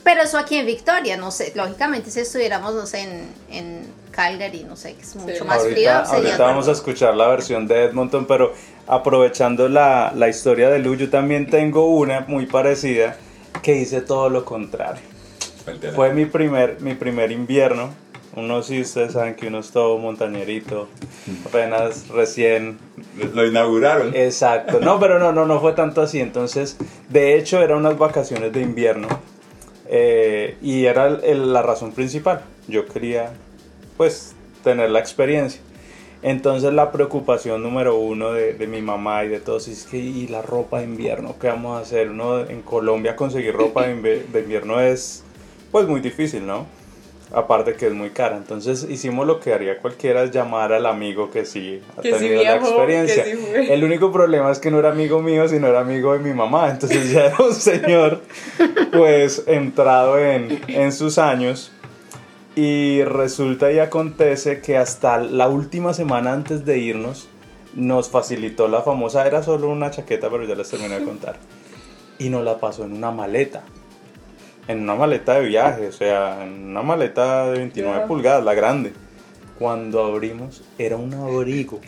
[0.04, 3.86] Pero eso aquí en Victoria, no sé, lógicamente si estuviéramos, no sé, en, en
[4.22, 7.28] Calgary, no sé, que es mucho más frío, Ahorita, sería ahorita vamos a escuchar la
[7.28, 8.52] versión de Edmonton, pero
[8.88, 13.16] aprovechando la, la historia de Lu, yo también tengo una muy parecida
[13.62, 15.00] que hice todo lo contrario.
[15.94, 17.90] Fue mi primer, mi primer invierno.
[18.34, 20.88] Uno sí, ustedes saben que uno es todo montañerito,
[21.46, 22.76] apenas recién
[23.34, 24.16] Lo inauguraron.
[24.16, 26.18] Exacto, no, pero no, no, no fue tanto así.
[26.18, 26.76] Entonces,
[27.08, 29.06] de hecho, eran unas vacaciones de invierno
[29.86, 32.40] eh, y era el- el- la razón principal.
[32.66, 33.30] Yo quería,
[33.98, 34.34] pues,
[34.64, 35.60] tener la experiencia.
[36.22, 40.26] Entonces, la preocupación número uno de, de mi mamá y de todos es que, ¿y
[40.26, 41.36] la ropa de invierno?
[41.40, 42.10] ¿Qué vamos a hacer?
[42.10, 45.22] Uno en Colombia conseguir ropa de, invierno es,
[45.70, 46.66] pues, muy difícil, ¿no?
[47.30, 48.36] Aparte que es muy cara.
[48.36, 52.18] Entonces hicimos lo que haría cualquiera, es llamar al amigo que sí ha Que sí
[52.20, 53.24] tenido la experiencia.
[53.24, 53.32] sí.
[53.68, 56.70] El único problema es que no era amigo mío, sino era amigo de mi mamá.
[56.70, 58.22] Entonces ya era un señor,
[58.92, 61.70] pues, entrado en, en sus años.
[62.60, 67.28] Y resulta y acontece que hasta la última semana antes de irnos,
[67.76, 71.36] nos facilitó la famosa, era solo una chaqueta, pero ya les terminé de contar.
[72.18, 73.62] Y nos la pasó en una maleta.
[74.66, 78.06] En una maleta de viaje, o sea, en una maleta de 29 Ya.
[78.08, 78.92] pulgadas, la grande.
[79.60, 81.78] Cuando abrimos, era un abrigo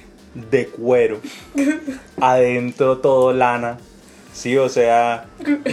[0.52, 1.18] de cuero.
[2.20, 3.78] Adentro todo lana.
[4.32, 5.26] Sí, o sea,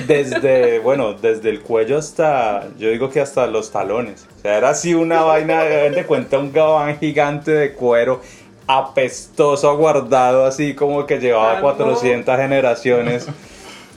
[0.07, 4.25] desde, bueno, desde el cuello hasta, yo digo que hasta los talones.
[4.55, 8.21] Era así una vaina, de cuenta, un gabán gigante de cuero,
[8.67, 11.61] apestoso, guardado, así como que llevaba Ah, no.
[11.61, 13.27] 400 generaciones.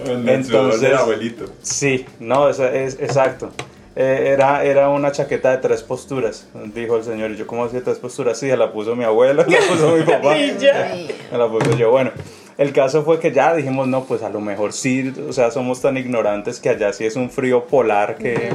[0.03, 1.45] En el sudor Entonces- abuelito.
[1.61, 3.51] Sí, no, es, es exacto.
[3.95, 7.33] Eh, era, era una chaqueta de tres posturas, dijo el señor.
[7.33, 8.39] Y yo, ¿cómo hacía tres posturas?
[8.39, 10.39] Sí, la puso mi abuela, la puso mi papá.
[10.39, 10.89] Y ya.
[10.93, 11.91] Ay, Me la puse yo.
[11.91, 12.13] Bueno,
[12.57, 15.83] el caso fue que ya dijimos, no, pues a lo mejor sí, o sea, somos
[15.83, 18.55] tan ignorantes que allá sí es un frío polar que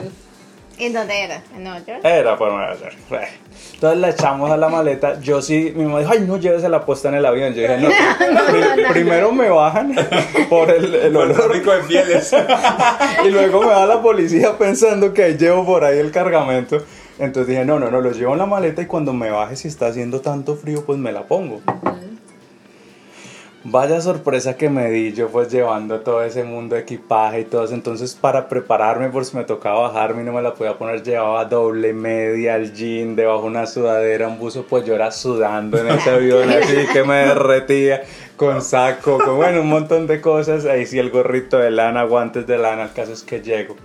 [0.78, 1.42] ¿En dónde era?
[1.56, 2.02] ¿En Nueva York?
[2.04, 2.96] era por Nueva York.
[3.76, 5.20] Entonces la echamos a la maleta.
[5.22, 7.54] Yo sí, mi mamá dijo, ay, no lleves la puesta en el avión.
[7.54, 7.88] Yo dije, no,
[8.52, 9.96] pri- no, primero me bajan
[10.50, 12.34] por el, olor Rico de pieles.
[13.26, 16.84] y luego me va la policía pensando que llevo por ahí el cargamento.
[17.20, 19.70] Entonces dije, no, no, no, lo llevo en la maleta y cuando me baje, si
[19.70, 21.62] está haciendo tanto frío, pues me la pongo.
[23.68, 27.66] Vaya sorpresa que me di yo pues llevando todo ese mundo de equipaje y todo
[27.66, 27.74] eso.
[27.74, 31.46] Entonces para prepararme por si me tocaba bajarme y no me la podía poner, llevaba
[31.46, 36.12] doble media, el jean, debajo una sudadera, un buzo, pues yo era sudando en ese
[36.12, 38.04] avión así que me derretía
[38.38, 40.66] con saco, con bueno, un montón de cosas.
[40.66, 43.76] Ahí sí el gorrito de lana, guantes de lana, el caso es que llego.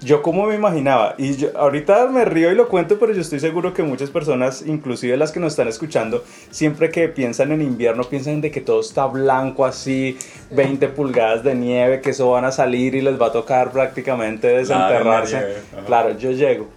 [0.00, 3.40] Yo como me imaginaba, y yo, ahorita me río y lo cuento, pero yo estoy
[3.40, 8.04] seguro que muchas personas, inclusive las que nos están escuchando, siempre que piensan en invierno,
[8.04, 10.16] piensan de que todo está blanco así,
[10.52, 14.46] 20 pulgadas de nieve, que eso van a salir y les va a tocar prácticamente
[14.46, 15.36] desenterrarse.
[15.36, 15.84] ajá.
[15.86, 16.68] Claro, yo llego,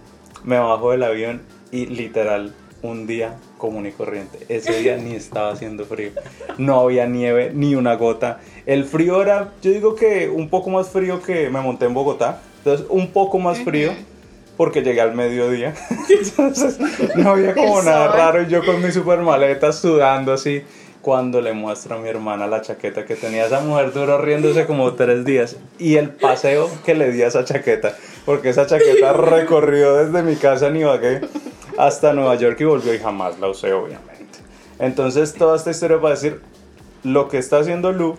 [0.42, 4.40] me bajo del avión y literal, un día común y corriente.
[4.48, 6.10] Ese día ni estaba haciendo frío,
[6.58, 8.40] no había nieve, ni una gota.
[8.66, 12.40] El frío era, yo digo que un poco más frío que me monté en Bogotá.
[12.64, 13.92] Entonces, un poco más frío
[14.56, 15.74] porque llegué al mediodía.
[16.08, 16.78] Entonces,
[17.16, 18.42] no había como nada raro.
[18.42, 20.62] Y yo con mi super maleta sudando así.
[21.00, 24.92] Cuando le muestro a mi hermana la chaqueta que tenía esa mujer, duró riéndose como
[24.92, 25.56] tres días.
[25.76, 30.36] Y el paseo que le di a esa chaqueta, porque esa chaqueta recorrió desde mi
[30.36, 31.22] casa en Ibagué
[31.76, 34.38] hasta Nueva York y volvió y jamás la usé, obviamente.
[34.78, 36.40] Entonces, toda esta historia para decir
[37.02, 38.16] lo que está haciendo Lu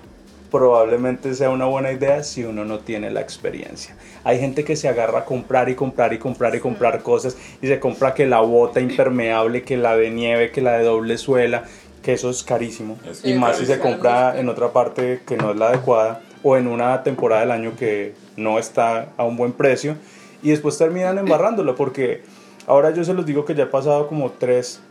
[0.54, 3.96] probablemente sea una buena idea si uno no tiene la experiencia.
[4.24, 7.66] Hay gente que se agarra a comprar y comprar y comprar y comprar cosas y
[7.66, 11.64] se compra que la bota impermeable, que la de nieve, que la de doble suela,
[12.04, 13.00] que eso es carísimo.
[13.24, 16.68] Y más si se compra en otra parte que no es la adecuada o en
[16.68, 19.96] una temporada del año que no está a un buen precio
[20.44, 22.22] y después terminan embarrándolo porque
[22.68, 24.82] ahora yo se los digo que ya he pasado como tres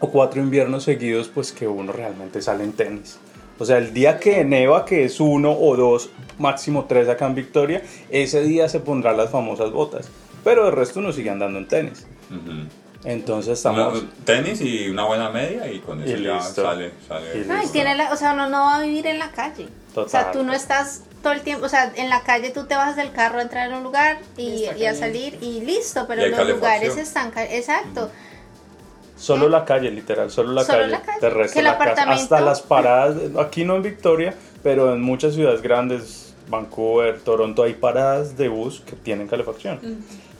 [0.00, 3.18] o cuatro inviernos seguidos pues que uno realmente sale en tenis.
[3.58, 7.34] O sea, el día que neva, que es uno o dos, máximo tres acá en
[7.34, 10.08] Victoria, ese día se pondrán las famosas botas.
[10.42, 12.06] Pero el resto uno sigue andando en tenis.
[13.04, 14.00] Entonces estamos...
[14.02, 16.62] Una- tenis y una buena media y con Y eso ya listo.
[16.62, 16.90] sale.
[17.06, 17.72] sale Y No, y listo.
[17.72, 19.68] tiene la, o sea, uno no va a vivir en la calle.
[19.94, 20.32] O sea, Total.
[20.32, 23.12] tú no estás todo el tiempo, o sea, en la calle tú te bajas del
[23.12, 26.30] carro a entrar en un lugar y, Y y a salir y listo, pero Y
[26.30, 28.10] los lugares están, ca- exacto.
[29.16, 30.90] Solo la calle, literal, solo la Solo calle.
[30.90, 31.18] la calle.
[31.58, 32.10] El la casa.
[32.10, 37.74] Hasta las paradas, aquí no en Victoria, pero en muchas ciudades grandes, Vancouver, Toronto, hay
[37.74, 39.80] paradas de bus que tienen calefacción.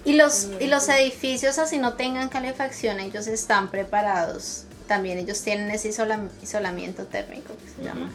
[0.04, 4.64] Y los, y los edificios, así no tengan calefacción, ellos están preparados.
[4.86, 8.10] También ellos tienen ese isola- isolamiento térmico que se llama.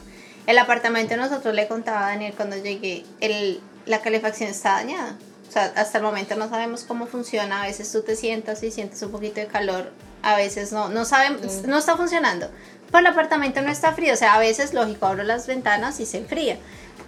[0.45, 5.17] El apartamento nosotros le contaba a Daniel cuando llegué, el, la calefacción está dañada.
[5.47, 7.63] O sea, hasta el momento no sabemos cómo funciona.
[7.63, 9.91] A veces tú te sientas y sientes un poquito de calor.
[10.23, 12.49] A veces no, no sabemos, no está funcionando.
[12.87, 14.13] Pero el apartamento no está frío.
[14.13, 16.57] O sea, a veces, lógico, abro las ventanas y se enfría.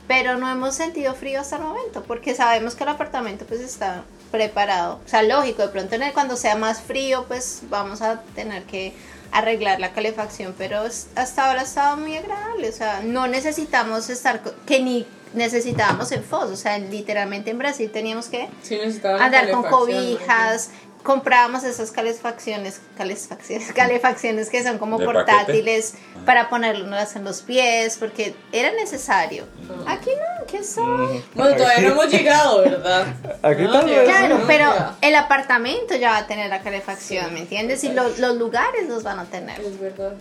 [0.08, 4.04] Pero no hemos sentido frío hasta el momento porque sabemos que el apartamento pues está
[4.32, 5.00] preparado.
[5.06, 8.64] O sea, lógico, de pronto en el- cuando sea más frío pues vamos a tener
[8.64, 8.94] que
[9.32, 10.82] arreglar la calefacción, pero
[11.16, 12.68] hasta ahora ha estado muy agradable.
[12.70, 16.50] O sea, no necesitamos estar, que ni necesitábamos en FOS.
[16.52, 18.78] O sea, literalmente en Brasil teníamos que Sí,
[19.20, 20.72] andar con cobijas,
[21.04, 27.98] comprábamos esas calefacciones, calefacciones, calefacciones que son como ¿De portátiles para ponerlas en los pies,
[27.98, 29.46] porque era necesario.
[29.86, 29.94] Ah.
[29.94, 30.84] Aquí no, ¿qué soy?
[31.08, 31.26] marica.
[31.36, 33.08] Bueno, todavía no hemos llegado, ¿verdad?
[33.42, 34.04] Aquí No, vez.
[34.10, 34.96] Claro, no, pero ya.
[35.02, 37.84] el apartamento ya va a tener la calefacción, ¿me entiendes?
[37.84, 39.60] Y los, los lugares los van a tener.
[39.60, 40.14] Es verdad.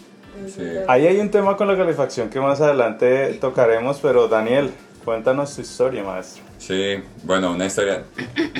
[0.46, 0.60] es Sí.
[0.62, 0.84] verdad.
[0.88, 4.72] Ahí hay un tema con la calefacción que más adelante tocaremos, pero Daniel,
[5.04, 6.42] cuéntanos tu historia, maestro.
[6.58, 8.04] Sí, bueno, una historia.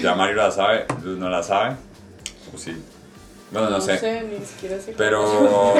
[0.02, 1.76] Ya Mario la sabe, Luz no la sabe.
[2.54, 2.74] O sí.
[3.52, 4.22] Bueno, no, sé.
[4.30, 4.94] ni siquiera sé.
[4.96, 5.24] Pero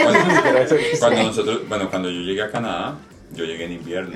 [0.98, 2.98] cuando nosotros, bueno, cuando yo llegué a Canadá,
[3.32, 4.14] yo llegué en invierno.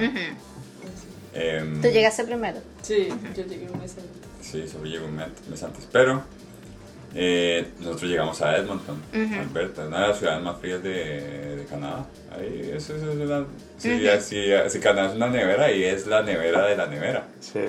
[1.32, 2.58] Em, Tú llegaste primero.
[2.82, 4.04] Sí, yo llegué un mes antes.
[4.40, 5.88] Sí, solo llegó un mes antes.
[5.92, 6.22] Pero
[7.14, 12.06] eh, nosotros llegamos a Edmonton, Alberta, una de las ciudades más frías de, de Canadá.
[12.36, 13.46] Ahí, eso, eso es una.
[13.78, 17.60] Si, si- si Canadá es una nevera, ahí es la nevera de la nevera, Sí.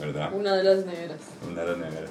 [0.00, 0.30] ¿verdad?
[0.32, 1.18] Una de las neveras.
[1.48, 2.10] Una de las neveras.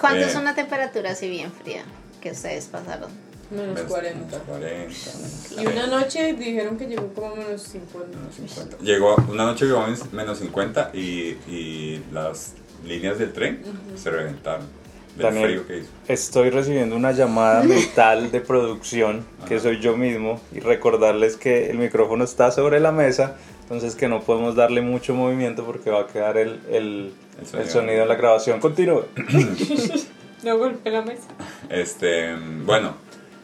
[0.00, 0.28] ¿Cuánto Eh.
[0.28, 1.82] es una temperatura así bien fría
[2.20, 3.10] que ustedes pasaron?
[3.50, 4.38] Menos Menos 40.
[4.38, 4.94] 40.
[5.60, 8.16] Y una noche dijeron que llegó como menos 50.
[8.16, 8.78] Menos 50.
[8.78, 12.54] Llegó, una noche llegó a menos 50 y, y las
[12.86, 13.62] líneas del tren
[13.94, 14.66] se reventaron
[15.16, 15.90] del Daniel, frío que hizo.
[16.08, 19.64] estoy recibiendo una llamada mental de producción, que Ajá.
[19.64, 24.22] soy yo mismo, y recordarles que el micrófono está sobre la mesa, entonces que no
[24.22, 28.02] podemos darle mucho movimiento porque va a quedar el, el, El el sonido.
[28.02, 28.60] en la grabación.
[28.60, 29.04] Continúe.
[30.42, 31.28] No golpeé la mesa.
[31.68, 32.94] Este, bueno,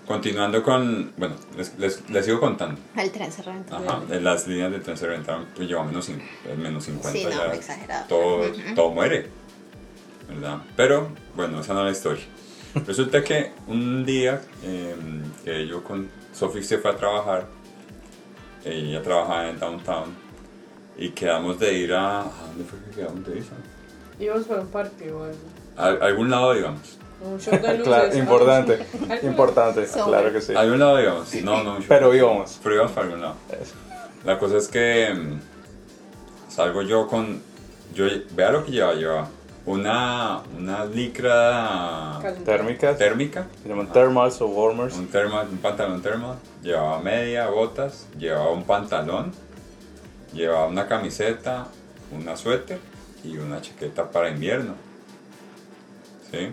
[0.04, 2.80] continuando con, bueno, les, les, les sigo contando.
[2.96, 3.76] El tren se reventó.
[3.76, 6.18] Ajá, en las líneas del tren se reventaron, pues llegó a menos, eh,
[6.56, 7.54] menos 50 Sí, no, ya.
[7.54, 8.06] exagerado.
[8.08, 8.42] Todo,
[8.74, 9.28] todo muere,
[10.28, 10.58] ¿verdad?
[10.74, 12.24] Pero, bueno, esa no es la historia.
[12.84, 14.96] Resulta que un día eh,
[15.44, 17.46] que yo con Sophie se fue a trabajar,
[18.64, 20.16] ella trabajaba en Downtown,
[20.96, 22.22] y quedamos de ir a...
[22.22, 23.44] ¿A dónde fue que quedamos de ir?
[24.18, 26.04] Íbamos para un parque o algo.
[26.04, 26.98] Algún lado, digamos.
[27.20, 27.84] Un show de luces.
[27.84, 28.86] Claro, importante,
[29.22, 30.54] importante, claro que sí.
[30.54, 31.34] A algún lado, digamos.
[31.42, 31.78] No, no.
[31.86, 32.58] Pero íbamos.
[32.62, 33.34] Pero íbamos para algún lado.
[34.24, 37.40] La cosa es que mm, salgo yo con.
[37.94, 38.94] Yo, vea lo que llevaba.
[38.94, 39.28] Llevaba
[39.66, 42.18] una, una licra.
[42.44, 44.96] Térmicas, térmica, se llaman thermals o warmers.
[44.96, 49.32] un, thermal, un pantalón thermal, llevaba media, botas, llevaba un pantalón,
[50.32, 51.66] llevaba una camiseta,
[52.10, 52.80] una suéter
[53.24, 54.74] y una chaqueta para invierno.
[56.30, 56.48] ¿Sí?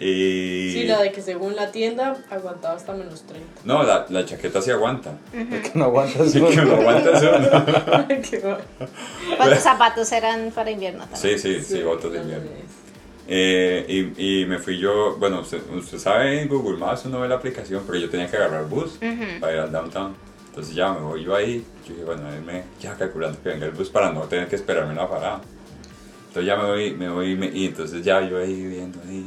[0.00, 0.72] Y...
[0.72, 3.46] Sí, la de que según la tienda aguantaba hasta menos 30.
[3.64, 5.12] No, la, la chaqueta sí aguanta.
[5.32, 7.38] Que no aguantas Sí, que no aguanta eso.
[7.38, 8.08] ¿no?
[8.30, 8.58] Qué va.
[9.36, 11.38] Pues los zapatos eran para invierno también.
[11.38, 12.48] Sí, sí, sí, botas de invierno.
[13.26, 17.28] Eh, y, y me fui yo, bueno, usted, usted sabe en Google Maps uno ve
[17.28, 19.40] la aplicación, pero yo tenía que agarrar bus Ujú.
[19.40, 20.14] para ir al downtown.
[20.54, 23.66] Entonces ya me voy yo ahí, yo dije, bueno, ahí me, ya calculando que venga
[23.66, 25.40] el bus para no tener que esperarme en la parada.
[26.28, 29.26] Entonces ya me voy, me voy, me- y entonces ya yo ahí viendo ahí,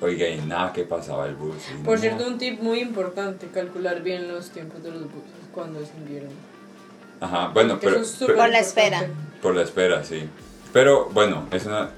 [0.00, 1.56] me- oiga, y nada que pasaba el bus.
[1.76, 2.00] y Por no.
[2.00, 6.30] cierto, un tip muy importante, calcular bien los tiempos de los buses cuando es invierno.
[7.20, 9.08] Ajá, bueno, pero, es Por la espera.
[9.42, 10.28] Por la espera, sí.
[10.72, 11.90] Pero bueno, es una,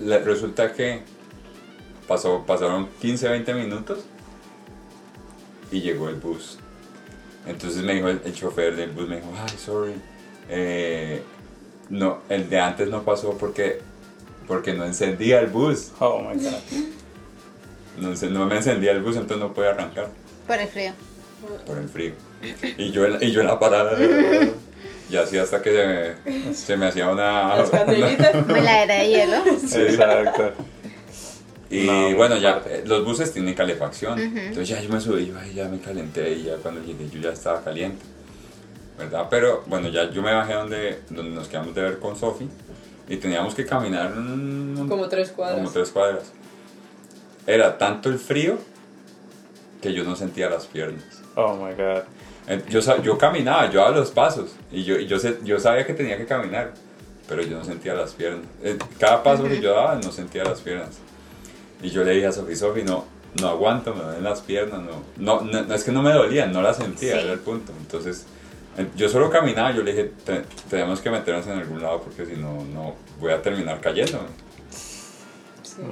[0.00, 1.02] le- resulta que
[2.08, 4.00] pasó, pasaron 15, 20 minutos
[5.70, 6.58] y llegó el bus.
[7.46, 9.94] Entonces me dijo el, el chofer del bus, me dijo, ay, sorry,
[10.48, 11.22] eh,
[11.90, 13.80] no, el de antes no pasó porque,
[14.46, 15.90] porque no encendía el bus.
[15.98, 16.52] Oh my god.
[17.98, 20.08] No, no me encendía el bus, entonces no podía arrancar
[20.46, 20.92] Por el frío.
[21.66, 22.12] por el frío.
[22.78, 23.98] Y yo, en- y yo en la parada,
[25.10, 25.86] y así hasta que se
[26.46, 27.56] me, se me hacía una...
[27.56, 27.70] Las.
[28.48, 29.36] En la era de hielo.
[29.66, 29.78] Sí.
[29.80, 30.52] Exacto.
[31.72, 32.78] Y No, bueno, ya fuerte.
[32.80, 34.18] eh, los buses tienen calefacción.
[34.20, 37.20] Entonces ya yo me subí, yo, ay, ya me calenté y ya cuando llegué yo
[37.20, 38.04] ya estaba caliente.
[38.98, 39.26] ¿Verdad?
[39.30, 42.46] Pero bueno, ya yo me bajé donde, donde nos quedamos de ver con Sofi
[43.08, 45.58] y teníamos que caminar un- Como tres cuadras.
[45.58, 46.32] como tres cuadras.
[47.46, 48.58] Era tanto el frío
[49.80, 51.02] que yo no sentía las piernas.
[51.34, 52.02] Oh my god.
[52.68, 55.94] Yo, yo caminaba, yo daba los pasos y yo, y yo, sé- yo sabía que
[55.94, 56.72] tenía que caminar,
[57.28, 58.44] pero yo no sentía las piernas.
[58.62, 60.98] Eh, Cada paso que yo daba no sentía las piernas.
[61.82, 63.04] Y yo le dije a Sofi, Sofi, no,
[63.40, 66.52] no aguanto, me duelen las piernas, no, no, no, no, es que no me dolían,
[66.52, 67.18] no las sentía, Sí.
[67.24, 67.72] era el punto.
[67.80, 68.24] Entonces,
[68.96, 72.40] yo solo caminaba, yo le dije, "Te- tenemos que meternos en algún lado porque si
[72.40, 74.28] no, no voy a terminar cayéndome.
[75.62, 75.82] Sí.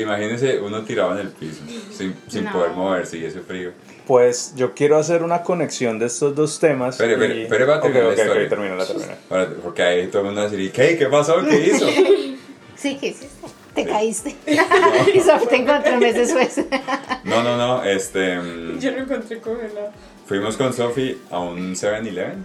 [0.00, 1.60] Imagínense, uno tirado en el piso,
[1.92, 2.52] sin, sin No.
[2.52, 3.70] poder moverse y ese frío.
[4.06, 6.96] Pues yo quiero hacer una conexión de estos dos temas.
[6.96, 8.48] Espere, espere, y- espere, va a Ok, terminar la ok, ok, historia.
[8.48, 9.14] termina, termina.
[9.28, 10.96] Para- Porque ahí todo el mundo va a decir, ¿y qué?
[10.98, 11.36] ¿Qué pasó?
[11.48, 11.86] ¿Qué hizo?
[12.74, 13.46] Sí, ¿qué hiciste?
[13.74, 14.36] Te caíste.
[15.14, 16.66] y Sofi te encontró meses después.
[17.24, 18.38] No, no, no, este...
[18.38, 19.90] mm, Yo lo encontré congelado.
[20.26, 22.44] Fuimos con Sofi a un 7-Eleven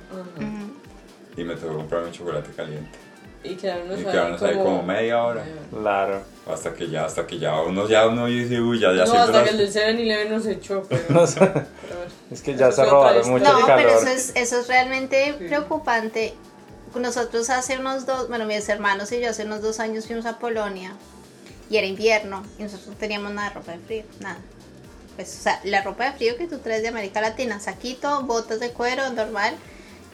[1.35, 2.97] y me tocó comprarme un chocolate caliente.
[3.43, 4.05] Y quedarnos Y
[4.45, 5.43] ahí como media hora.
[5.71, 6.21] Claro.
[6.51, 9.31] Hasta que ya, hasta que ya uno, ya uno dice, uy, ya, ya No, hasta
[9.31, 11.03] las- que el del 7-Eleven nos echó, pero...
[11.09, 11.39] No sé.
[11.39, 11.65] pero.
[12.31, 13.91] Es que ya Eso se robaron mucho No, el pero calor.
[14.03, 15.45] eso es, eso es realmente Sí.
[15.47, 16.33] preocupante.
[16.95, 20.39] Nosotros hace unos dos, bueno, mis hermanos y yo hace unos dos años fuimos a
[20.39, 20.93] Polonia
[21.69, 24.39] y era invierno y nosotros no teníamos nada de ropa de frío, nada.
[25.15, 28.59] Pues, o sea, la ropa de frío que tú traes de América Latina, saquito, botas
[28.59, 29.55] de cuero, normal.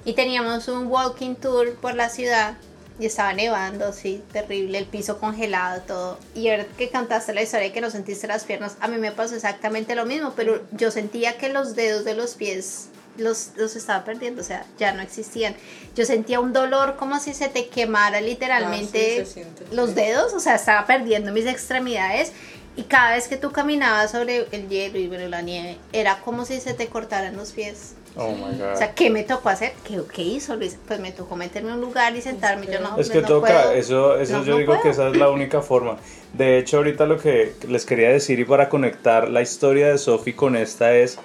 [0.06, 2.56] Y teníamos un walking tour por la ciudad
[3.00, 6.20] y estaba nevando, sí, terrible, el piso congelado, todo.
[6.36, 9.12] Y ahora que cantaste la historia de que no sentiste las piernas, a mí me
[9.12, 13.76] pasó exactamente lo mismo, pero yo sentía que los dedos de los pies los, los
[13.76, 15.56] estaba perdiendo, o sea, ya no existían.
[15.96, 19.90] Yo sentía un dolor como si se te quemara literalmente Ah, sí, se siente, los
[19.90, 19.96] sí.
[19.96, 22.32] dedos, o sea, estaba perdiendo mis extremidades.
[22.76, 26.44] Y cada vez que tú caminabas sobre el hielo y bueno, la nieve, era como
[26.44, 27.94] si se te cortaran los pies.
[28.16, 28.74] Oh my god.
[28.74, 29.74] O sea, ¿qué me tocó hacer?
[29.88, 30.78] ¿Qué, qué hizo Luis?
[30.88, 32.66] Pues me tocó meterme en un lugar y sentarme.
[32.68, 33.72] Yo no, Es que no toca, puedo.
[33.74, 35.98] eso, eso No, yo no digo que esa es la única forma.
[36.34, 40.36] De hecho, ahorita lo que les quería decir y para conectar la historia de Sophie
[40.36, 41.20] con esta es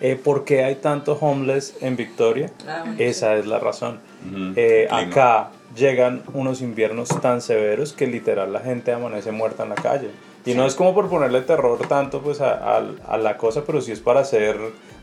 [0.00, 2.50] eh, por qué hay tanto homeless en Victoria.
[2.66, 3.98] Ah, bueno, Esa es la razón.
[4.26, 5.02] Ujú, Eh, clima.
[5.02, 10.10] acá llegan unos inviernos tan severos que literal la gente amanece muerta en la calle.
[10.46, 13.80] Y no es como por ponerle terror tanto pues a, a- a la cosa, pero
[13.82, 14.56] sí es para ser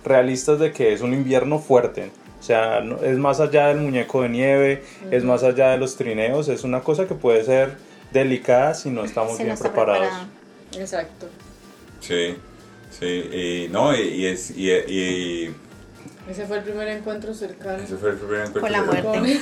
[0.03, 2.11] realistas de que es un invierno fuerte.
[2.39, 5.95] O sea, no- es más allá del muñeco de nieve, es más allá de los
[5.95, 7.77] trineos, es una cosa que puede ser
[8.11, 10.07] delicada si no estamos Si no bien está preparados.
[10.07, 10.27] preparado.
[10.83, 11.27] Exacto.
[11.99, 12.35] Sí,
[12.99, 15.55] sí, y no, y, y es, y, y
[16.29, 17.83] Ese fue el primer encuentro cercano.
[17.83, 18.61] ese fue el primer encuentro.
[18.61, 19.39] Con la muerte.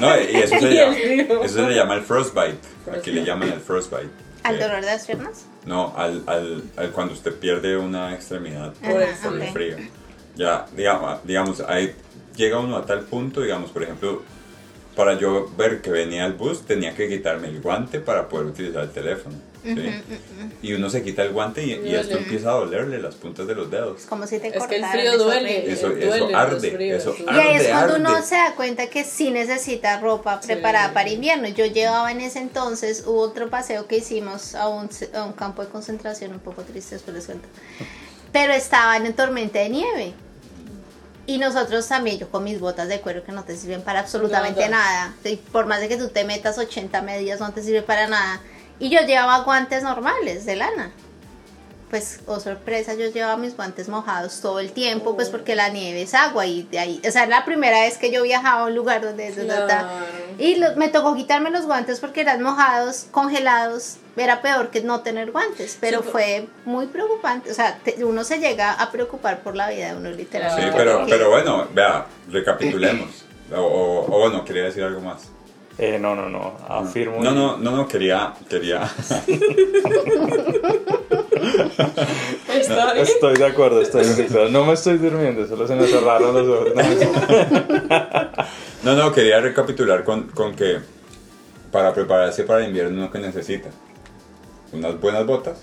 [0.00, 0.96] No, y eso se, llama,
[1.44, 2.58] eso se le llama el frostbite.
[2.96, 4.10] Aquí le llaman el frostbite.
[4.42, 5.44] ¿Al dolor de las piernas?
[5.66, 9.76] No, al, al, al cuando usted pierde una extremidad Por el Ajá, por el frío.
[10.36, 11.94] Ya, digamos, digamos, ahí
[12.34, 14.22] llega uno a tal punto, digamos, por ejemplo,
[14.96, 18.84] para yo ver que venía el bus, tenía que quitarme el guante para poder utilizar
[18.84, 19.36] el teléfono.
[19.62, 20.02] ¿Sí?
[20.62, 23.54] Y uno se quita el guante y, y esto empieza a dolerle las puntas de
[23.54, 24.00] los dedos.
[24.00, 25.70] Es como si te Es que el frío duele.
[25.72, 27.24] Eso, duele eso los arde, fríos, eso sí.
[27.26, 28.26] Y ahí es arde, cuando uno arde.
[28.26, 30.48] se da cuenta que sí necesita ropa Sí.
[30.48, 31.48] preparada para invierno.
[31.48, 35.62] Yo llevaba en ese entonces, hubo otro paseo que hicimos a un, a un campo
[35.64, 37.48] de concentración, un poco triste, después les cuento.
[38.32, 40.14] Pero estaba en tormenta de nieve.
[41.26, 44.68] Y nosotros también, yo con mis botas de cuero que no te sirven para absolutamente
[44.68, 45.14] Nada.
[45.52, 48.40] por más de que tú te metas 80 medidas, no te sirve para nada.
[48.80, 50.90] Y yo llevaba guantes normales de lana.
[51.90, 56.02] Pues, oh sorpresa, yo llevaba mis guantes mojados todo el tiempo, pues porque la nieve
[56.02, 58.66] es agua y de ahí, o sea, es la primera vez que yo viajaba a
[58.66, 59.32] un lugar donde...
[59.32, 59.88] Claro.
[60.38, 65.00] Y lo- me tocó quitarme los guantes porque eran mojados, congelados, era peor que no
[65.00, 69.40] tener guantes, pero Sí, fue muy preocupante, o sea, te- uno se llega a preocupar
[69.40, 70.72] por la vida de uno Sí, literalmente.
[70.76, 73.24] pero, porque- pero bueno, vea, recapitulemos.
[73.52, 75.22] O, o- o bueno, quería decir algo más.
[75.82, 77.22] Eh, no, no, no, afirmo.
[77.22, 78.82] No, y- no, no, no, quería, quería,
[82.48, 83.06] Está bien.
[83.06, 84.48] Estoy de acuerdo, estoy de acuerdo.
[84.50, 86.72] No me estoy durmiendo, solo se me cerraron los ojos.
[86.74, 86.82] No,
[88.94, 90.78] no, no, quería recapitular con, con que
[91.72, 93.70] para prepararse para el invierno uno que necesita
[94.72, 95.58] unas buenas botas,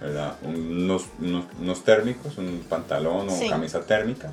[0.00, 0.36] ¿verdad?
[0.42, 3.48] Unos, unos, unos térmicos, un pantalón o Sí.
[3.48, 4.32] camisa térmica,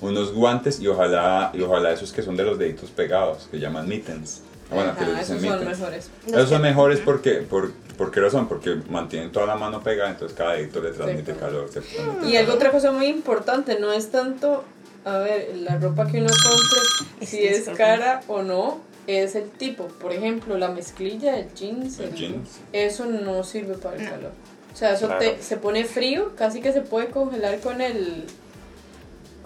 [0.00, 3.88] unos guantes y ojalá, y ojalá esos que son de los deditos pegados, que llaman
[3.88, 4.42] mittens.
[4.70, 5.78] Ah, Bueno, que Ajá, les dicen esos son mittens.
[5.80, 6.10] mejores.
[6.26, 8.48] Esos son mejores porque, por, ¿por qué razón?
[8.48, 11.66] Porque mantienen toda la mano pegada, entonces cada dedito le transmite claro.
[11.66, 11.70] calor.
[11.70, 12.54] transmite Y algo calor.
[12.56, 14.64] otra cosa muy importante, no es tanto,
[15.04, 19.86] a ver, la ropa que uno compre, si es cara o no, es el tipo.
[19.86, 22.48] Por ejemplo, la mezclilla del jeans, El el- jeans.
[22.72, 24.32] eso no sirve para el calor.
[24.74, 25.20] O sea, eso Claro.
[25.20, 28.24] te, se pone frío, casi que se puede congelar con el...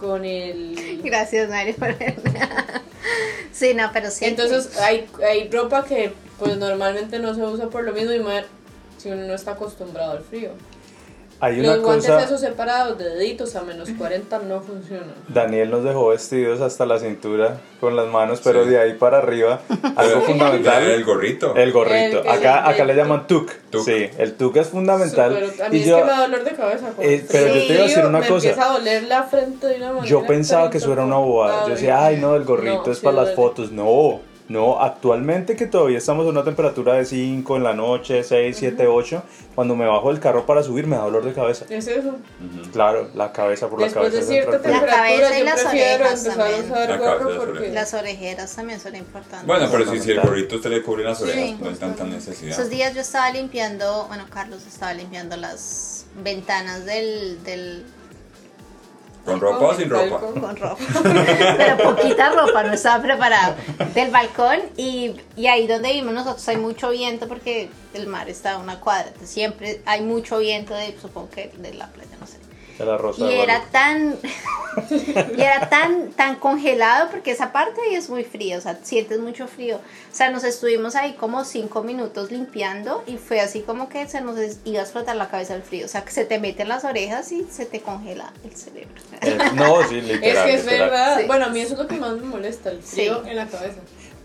[0.03, 1.01] Con el...
[1.05, 1.95] Gracias, Mari, por
[3.53, 4.25] Sí, no, pero sí.
[4.25, 8.45] Entonces hay, hay ropa que pues normalmente no se usa por lo mismo y más
[8.99, 10.51] si uno no está acostumbrado al frío.
[11.45, 15.13] Hay una Los guantes cosa, esos separados de deditos a menos 40 no funcionan.
[15.27, 18.71] Daniel nos dejó vestidos hasta la cintura con las manos, pero Sí.
[18.71, 19.61] de ahí para arriba,
[19.97, 21.57] algo El fundamental, gorrito.
[21.57, 22.21] el gorrito.
[22.21, 23.51] El- el- Acá, acá le el llaman tuk.
[23.71, 23.85] tuk.
[23.85, 25.33] Sí, el tuk es fundamental.
[25.35, 26.89] Pero a mí Y es yo, que me da dolor de cabeza.
[27.01, 28.49] Eh, el pero yo te iba a decir una me cosa.
[28.49, 30.07] empieza a doler la frente de una manera.
[30.07, 31.65] yo pensaba que eso era una bobada.
[31.67, 33.73] Yo decía, ay, no, el No, gorrito es sí para las fotos.
[33.73, 34.21] No,
[34.53, 38.87] no, actualmente que todavía estamos a una temperatura de 5 en la noche, 6, 7,
[38.87, 39.23] 8,
[39.55, 41.65] cuando me bajo del carro para subir me da dolor de cabeza.
[41.69, 42.09] Es eso.
[42.11, 42.71] Ujú.
[42.73, 44.31] Claro, la cabeza por Después la de cabeza.
[44.33, 44.87] cierta entra el frío.
[44.87, 46.51] La cabeza temperatura y las orejas también.
[46.51, 47.69] a usar La gorro porque...
[47.71, 49.47] Las orejeras también son importantes.
[49.47, 51.25] Bueno, pero si, si el gorrito usted le cubre las Sí.
[51.25, 52.51] orejas, no hay tanta necesidad.
[52.53, 57.85] Esos días yo estaba limpiando, bueno, Carlos estaba limpiando las ventanas del, del
[59.25, 60.19] ¿Con ropa o sin ropa?
[60.19, 60.41] Balcón.
[60.41, 60.85] con ropa,
[61.57, 63.55] pero poquita ropa, no estaba preparado,
[63.95, 68.53] del balcón y, y ahí donde vivimos nosotros hay mucho viento porque el mar está
[68.53, 72.42] a una cuadra, siempre hay mucho viento de, supongo que de la playa, no sé.
[72.85, 74.17] De la rosa Y de era tan,
[75.37, 79.21] y era tan, tan congelado porque esa parte ahí es muy fría, o sea, sientes
[79.21, 79.77] mucho frío.
[79.77, 84.21] O sea, nos estuvimos ahí como cinco minutos limpiando y fue así como que se
[84.21, 85.87] nos es- iba a explotar la cabeza el frío.
[85.87, 88.95] O sea, que se te mete en las orejas y se te congela el cerebro.
[89.21, 90.47] Eh, no, sí, Es literal.
[90.47, 90.91] que es literal.
[90.91, 91.19] verdad.
[91.21, 91.25] Sí.
[91.27, 93.31] Bueno, a mí eso es lo que más me molesta, el frío Sí.
[93.31, 93.77] en la cabeza.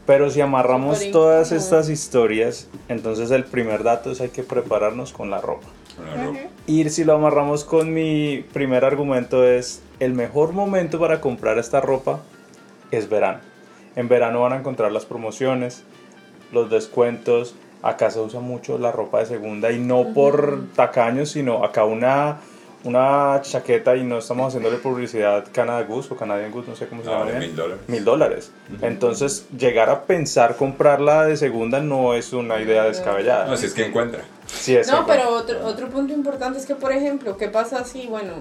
[0.05, 5.29] Pero si amarramos todas estas historias, entonces el primer dato es hay que prepararnos con
[5.29, 5.67] la ropa.
[5.97, 6.39] Con la ropa.
[6.67, 11.81] Y si lo amarramos con mi primer argumento es el mejor momento para comprar esta
[11.81, 12.19] ropa
[12.91, 13.39] es verano.
[13.95, 15.83] En verano van a encontrar las promociones,
[16.51, 17.55] los descuentos.
[17.81, 22.37] Acá se usa mucho la ropa de segunda y no por tacaños, sino acá una,
[22.83, 27.03] una chaqueta y no estamos haciéndole publicidad Canada Goose o Canadian Goose, no sé cómo
[27.03, 27.39] se No, llama.
[27.39, 27.83] mil dólares.
[27.87, 28.51] Mil dólares.
[28.81, 33.47] Entonces, llegar a pensar comprarla de segunda no es una idea descabellada.
[33.47, 34.21] No, si es que encuentra.
[34.47, 38.07] Sí, es No, pero otro, otro punto importante es que, por ejemplo, ¿qué pasa si,
[38.07, 38.33] bueno,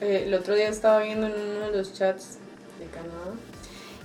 [0.00, 2.38] eh, el otro día estaba viendo en uno de los chats
[2.78, 3.36] de Canadá,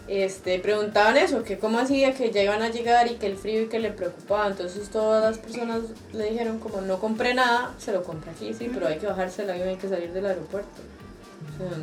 [0.07, 3.63] este, preguntaban eso, que cómo hacía que ya iban a llegar y que el frío
[3.63, 5.81] y que le preocupaba, entonces todas las personas
[6.13, 9.43] le dijeron como no compré nada, se lo compra aquí, sí, pero hay que bajarse
[9.43, 10.81] el avión, hay que salir del aeropuerto.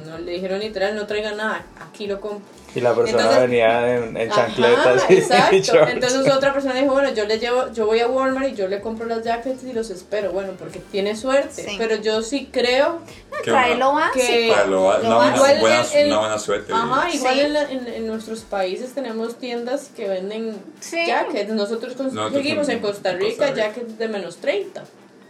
[0.07, 2.47] No le dijeron literal, no traiga nada, aquí lo compro.
[2.77, 5.89] Y la persona Entonces- venía en, en chancletas exacto.
[5.89, 8.81] Entonces otra persona dijo, bueno, yo le llevo, yo voy a Walmart y yo le
[8.81, 11.65] compro las jackets y los espero, bueno, porque tiene suerte.
[11.69, 11.75] Sí.
[11.79, 13.01] Pero yo sí creo,
[13.43, 14.27] Qué Trae lo básico.
[14.27, 16.73] Que- Para lo- lo una, buena, Igual buena- el- el- una buena suerte.
[16.73, 17.41] ajá, igual Sí.
[17.41, 21.05] en, la- en, en nuestros países tenemos tiendas que venden Sí.
[21.07, 21.51] jackets.
[21.53, 23.55] Nosotros conseguimos en en Costa Costa Rica Rica.
[23.57, 24.85] jackets de menos 30.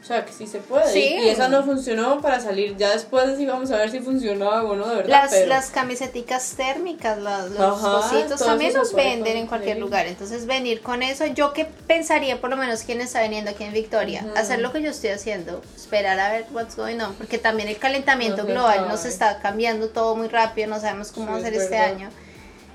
[0.05, 0.93] O sea, que sí se puede.
[0.93, 1.17] Sí.
[1.19, 2.77] Y, esa no funcionó para salir.
[2.77, 5.09] Ya después sí vamos a ver si funcionaba o no, de verdad.
[5.09, 10.07] Las, pero- las camiseticas térmicas, las, los Ajá, cositos también los venden en cualquier lugar.
[10.07, 13.73] Entonces venir con eso, yo que pensaría por lo menos quien está viniendo aquí en
[13.73, 17.71] Victoria, hacer lo que yo estoy haciendo, esperar a ver what's going on, porque también
[17.71, 21.39] el calentamiento No global nos está cambiando todo muy rápido, no sabemos cómo Sí, va
[21.39, 22.11] a ser es este año.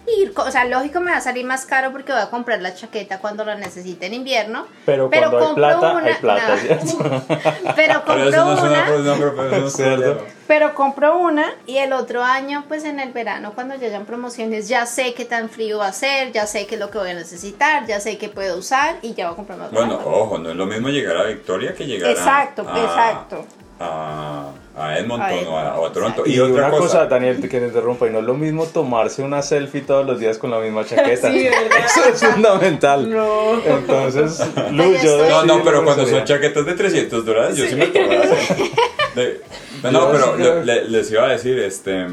[0.07, 2.73] Ir o sea, lógico me va a salir más caro porque voy a comprar la
[2.73, 4.65] chaqueta cuando la necesite en invierno.
[4.85, 6.57] Pero pero cuando hay compro plata, una- hay plata, no.
[6.57, 7.21] ¿cierto?
[7.75, 8.85] Pero Pero compro eso no es una,
[9.17, 9.95] pero- pero eso no es Cierto.
[10.01, 10.21] problema.
[10.47, 14.67] Pero compro una y el otro año, pues en el verano, cuando ya hayan promociones,
[14.67, 17.11] ya sé qué tan frío va a ser, ya sé qué es lo que voy
[17.11, 20.39] a necesitar, ya sé qué puedo usar y ya voy a comprar más Bueno, ojo,
[20.39, 23.45] no es lo mismo llegar a Victoria que llegar a- Exacto, a, exacto.
[23.79, 26.23] A, a Edmonton A o, a, o a Toronto.
[26.25, 28.65] Y, Y, otra una cosa, cosa, Daniel, que te interrumpa, y no es lo mismo
[28.65, 31.29] tomarse una selfie todos los días con la misma chaqueta.
[31.33, 33.09] Eso es fundamental.
[33.09, 33.61] No.
[33.63, 34.39] Entonces,
[34.71, 37.75] Lu, yo yo estoy- No, no, pero cuando son chaquetas de 300 dólares, yo sí
[37.75, 38.71] me tomo la selfie.
[39.15, 39.41] De-
[39.83, 42.05] No, Yo pero lo- le- les iba a decir, este,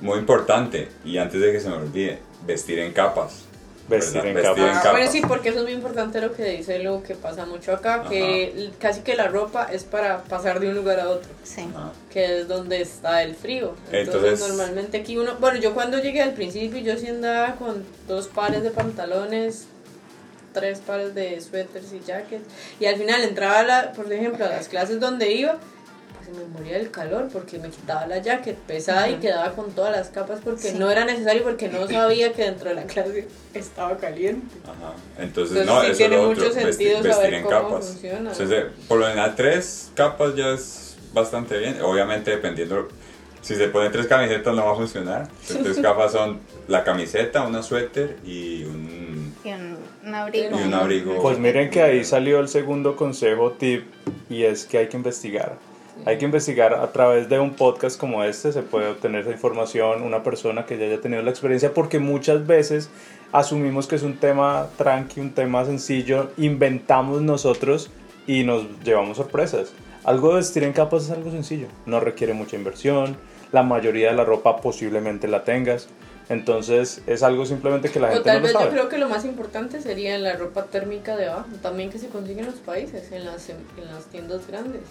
[0.00, 3.44] muy importante, y antes de que se me olvide, vestir en capas.
[3.88, 4.28] Vestir ¿verdad?
[4.28, 5.12] en Vestir en Ah, bueno, capas.
[5.12, 8.44] sí, porque eso es muy importante lo que dice lo que pasa mucho acá, que
[8.52, 11.66] l- casi que la ropa es para pasar de un lugar a otro, Sí.
[12.12, 13.74] Que es donde está el frío.
[13.90, 17.84] Entonces, Entonces- normalmente aquí uno, bueno, yo cuando llegué al principio yo sí andaba con
[18.06, 19.66] dos pares de pantalones,
[20.52, 22.44] tres pares de suéteres y jackets,
[22.78, 25.56] y al final entraba, a la, por ejemplo, a las clases donde iba,
[26.24, 29.90] pues me moría del calor porque me quitaba la jacket pesada y quedaba con todas
[29.96, 30.78] las capas porque Sí.
[30.78, 34.46] no era necesario porque no sabía que dentro de la clase estaba caliente.
[34.64, 34.94] Ajá.
[35.18, 37.86] Entonces, Entonces, no, sí eso tiene mucho otro, sentido vestir, vestir saber en cómo capas.
[37.86, 38.18] funciona.
[38.32, 41.80] Entonces, eh, por lo general, tres capas ya es bastante bien.
[41.82, 42.88] Obviamente, dependiendo
[43.42, 45.28] Si se ponen tres camisetas no va a funcionar.
[45.48, 50.56] Las tres capas son la camiseta, una suéter y un, Y un, un abrigo.
[50.60, 51.20] y un abrigo.
[51.20, 53.84] Pues miren que ahí salió el segundo consejo tip
[54.30, 55.58] y es que hay que investigar.
[56.04, 60.02] Hay que investigar a través de un podcast como este, se puede obtener esa información,
[60.02, 62.90] una persona que ya haya tenido la experiencia, porque muchas veces
[63.30, 67.90] asumimos que es un tema tranqui, un tema sencillo, inventamos nosotros
[68.26, 69.72] y nos llevamos sorpresas.
[70.02, 73.16] Algo de vestir en capas es algo sencillo, no requiere mucha inversión,
[73.52, 75.88] la mayoría de la ropa posiblemente la tengas,
[76.28, 78.98] entonces es algo simplemente que la O gente tal no lo vez yo creo que
[78.98, 82.56] lo más importante sería la ropa térmica de abajo, también que se consigue en los
[82.56, 84.82] países, en las, en las tiendas grandes.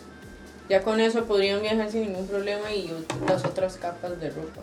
[0.71, 2.89] Ya con eso podrían viajar sin ningún problema y
[3.27, 4.61] las otras capas de ropa.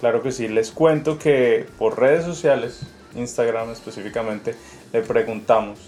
[0.00, 2.80] Claro que sí, les cuento que por redes sociales,
[3.14, 4.54] Instagram específicamente,
[4.90, 5.78] le preguntamos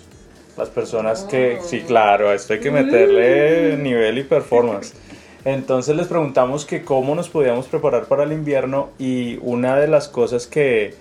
[0.59, 4.93] las personas que, sí, claro, a esto hay que meterle nivel y performance.
[5.47, 10.07] Entonces les preguntamos que cómo nos podíamos preparar para el invierno y una de las
[10.07, 10.97] cosas que,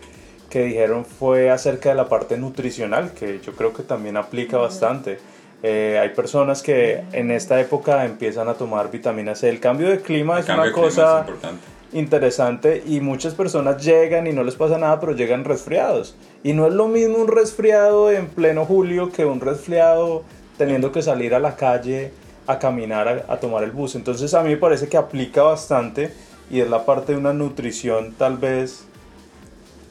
[0.49, 5.19] que dijeron fue acerca de la parte nutricional, que yo creo que también aplica bastante.
[5.63, 9.49] Eh, hay personas que en esta época empiezan a tomar vitamina C.
[9.49, 11.65] El cambio de clima El es una cosa es importante.
[11.93, 16.15] interesante y muchas personas llegan y no les pasa nada, pero llegan resfriados.
[16.43, 20.23] Y no es lo mismo un resfriado en pleno julio que un resfriado
[20.57, 22.11] teniendo que salir a la calle
[22.47, 23.95] a caminar, a, a tomar el bus.
[23.95, 26.13] Entonces a mí me parece que aplica bastante
[26.51, 28.85] y es la parte de una nutrición tal vez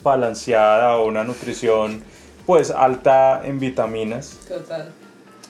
[0.04, 2.02] balanceada o una nutrición
[2.46, 4.92] pues alta en vitaminas, Total.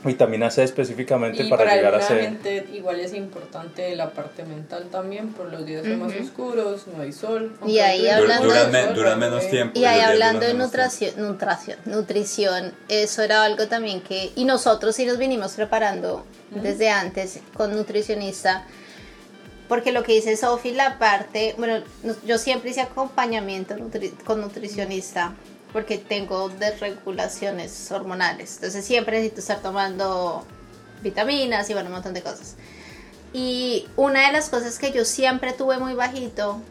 [0.05, 2.20] Vitamina C específicamente Y para, para, llegar a ser...
[2.20, 7.02] gente igual es importante la parte mental también, por los días son más oscuros, no
[7.02, 7.57] hay sol.
[7.66, 9.78] Y ahí hablando- sol, pero menos tiempo.
[9.78, 15.07] Y ahí hablando de nutrición, nutrición, nutrición, eso era algo también que, y nosotros sí
[15.07, 18.66] nos vinimos preparando desde antes con nutricionista,
[19.68, 24.40] porque lo que dice Sofi, la parte, bueno, no- yo siempre hice acompañamiento nutri- con
[24.42, 25.32] nutricionista,
[25.74, 30.46] porque tengo desregulaciones hormonales, entonces siempre necesito estar tomando
[31.02, 32.54] vitaminas y bueno, un montón de cosas.
[33.32, 36.62] Y una de las cosas que yo siempre tuve muy bajito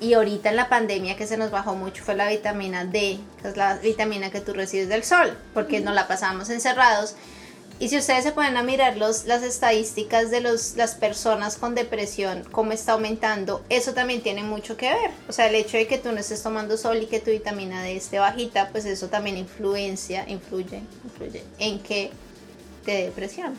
[0.00, 3.48] y ahorita en la pandemia que se nos bajó mucho fue la vitamina D, que
[3.48, 7.14] es la vitamina que tú recibes del sol, porque nos la pasamos encerrados.
[7.78, 11.74] Y si ustedes se ponen a mirar los, las estadísticas de los, las personas con
[11.74, 15.10] depresión, cómo está aumentando, eso también tiene mucho que ver.
[15.28, 17.82] O sea, el hecho de que tú no estés tomando sol y que tu vitamina
[17.82, 22.10] D esté bajita, pues eso también influencia, influye, influye en que
[22.86, 23.58] te dé depresión.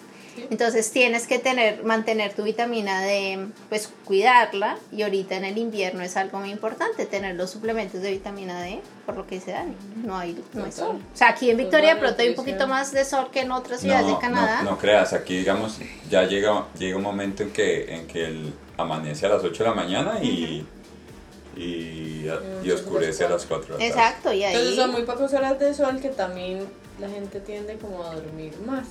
[0.50, 4.78] Entonces tienes que tener, mantener tu vitamina D, pues cuidarla.
[4.92, 8.82] Y ahorita en el invierno es algo muy importante tener los suplementos de vitamina D,
[9.06, 9.76] por lo que dice Dani.
[10.04, 10.98] No hay, no hay sol.
[11.14, 13.52] O sea, aquí en Victoria de pronto hay un poquito más de sol que en
[13.52, 14.64] otras ciudades de Canadá.
[14.64, 15.80] No, no creas, aquí digamos,
[16.10, 19.70] ya llega, llega un momento en que, en que el, amanece a las 8 de
[19.70, 20.66] la mañana y,
[21.56, 22.28] y,
[22.64, 23.88] y oscurece a las 4 de la tarde.
[23.88, 26.68] Exacto, y Entonces ahí son muy pocas horas de sol que también
[27.00, 28.88] la gente tiende como a dormir más.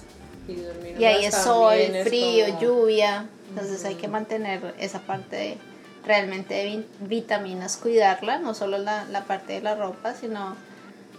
[0.48, 3.26] Y, dormir y ahí es sol, es frío, como- lluvia.
[3.50, 5.56] Entonces hay que mantener esa parte de,
[6.04, 10.56] realmente de vi- vitaminas, cuidarla, no solo la, la parte de la ropa, sino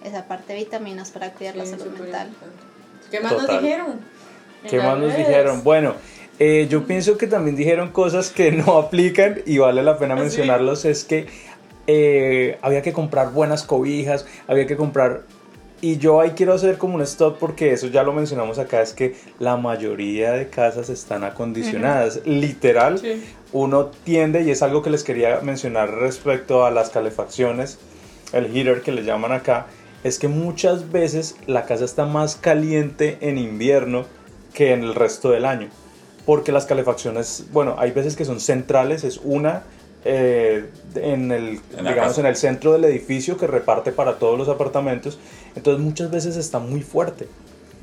[0.03, 2.28] esa parte de vitaminas para cuidar la Sí, salud súper mental.
[2.28, 2.63] importante.
[3.11, 3.61] ¿Qué más nos Total.
[3.63, 3.88] dijeron?
[4.63, 5.63] En ¿Qué más nos dijeron?
[5.63, 5.95] Bueno,
[6.39, 10.17] eh, yo pienso que también dijeron cosas que no aplican y vale la pena ¿Ah,
[10.17, 10.23] sí?
[10.23, 10.86] mencionarlos.
[10.86, 11.28] Es que
[11.88, 15.21] eh, había que comprar buenas cobijas, había que comprar...
[15.80, 18.93] Y yo ahí quiero hacer como un stop porque eso ya lo mencionamos acá, es
[18.93, 22.21] que la mayoría de casas están acondicionadas.
[22.25, 23.23] Literal, Sí.
[23.53, 27.78] uno tiende, y es algo que les quería mencionar respecto a las calefacciones,
[28.34, 29.67] el heater que le llaman acá,
[30.03, 34.05] es que muchas veces la casa está más caliente en invierno
[34.53, 35.69] que en el resto del año.
[36.25, 39.63] Porque las calefacciones, bueno, hay veces que son centrales, es una
[40.09, 40.65] eh,
[40.95, 42.21] en el, En digamos, casa.
[42.21, 45.19] en el centro del edificio que reparte para todos los apartamentos.
[45.58, 47.28] Entonces muchas veces está muy fuerte.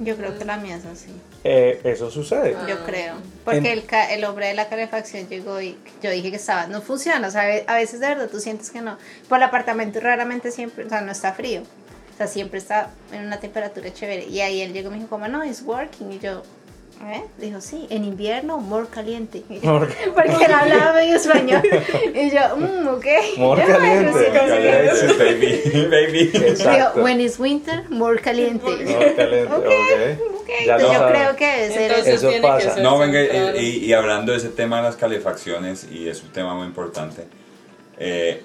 [0.01, 1.11] Yo creo que la mía es así.
[1.45, 2.53] Eh, eso sucede.
[2.69, 2.83] Yo Ah.
[2.85, 3.15] creo.
[3.45, 6.81] Porque En- el, el hombre de la calefacción llegó y yo dije que estaba, no
[6.83, 7.29] funciona.
[7.29, 8.99] O sea, a veces de verdad tú sientes que no.
[9.29, 11.63] Por el apartamento raramente siempre, o sea, no está frío.
[11.63, 14.27] O sea, siempre está en una temperatura chévere.
[14.27, 16.11] Y ahí él llegó y me dijo, como no, it's working.
[16.13, 16.43] Y yo,
[17.03, 17.23] ¿eh?
[17.39, 19.43] Dijo, sí, en invierno, more caliente.
[19.63, 21.63] More- Porque él hablaba medio español.
[22.15, 23.07] Y yo, mmm, ok.
[23.39, 24.31] More caliente.
[24.95, 26.31] sí, baby, baby.
[26.33, 26.71] Exacto.
[26.95, 28.65] Digo, when it's winter, more caliente.
[28.65, 30.41] More caliente, Ok, ok.
[30.41, 30.49] ok.
[30.67, 32.77] Ya Entonces yo creo que ser Entonces Eso que pasa.
[32.81, 33.23] No, venga,
[33.57, 37.25] y- y hablando de ese tema de las calefacciones, y es un tema muy importante,
[37.99, 38.43] eh,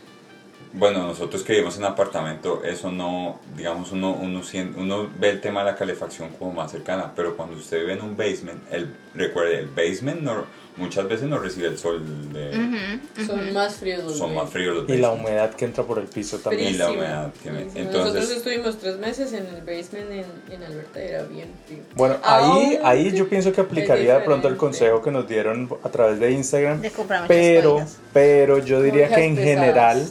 [0.74, 4.42] bueno, nosotros que vivimos en apartamento, eso no, digamos, uno, uno,
[4.78, 8.02] uno ve el tema de la calefacción como más cercana, pero cuando usted vive en
[8.02, 10.46] un basement, el, recuerde, el basement no,
[10.78, 12.02] muchas veces no recibe el sol,
[12.32, 15.98] de, Son más fríos los son más fríos los Y la humedad que entra por
[16.00, 16.74] el piso también.
[16.76, 20.64] Y la humedad que me- entonces- Nosotros estuvimos tres meses en el basement en, en
[20.64, 21.80] Alberta y era bien frío.
[21.96, 25.68] Bueno, ahí, Aún ahí yo pienso que aplicaría de pronto el consejo que nos dieron
[25.84, 26.80] a través de Instagram.
[26.80, 29.60] De comprar muchas pero, pero yo diría que en pesadas.
[29.62, 30.10] general,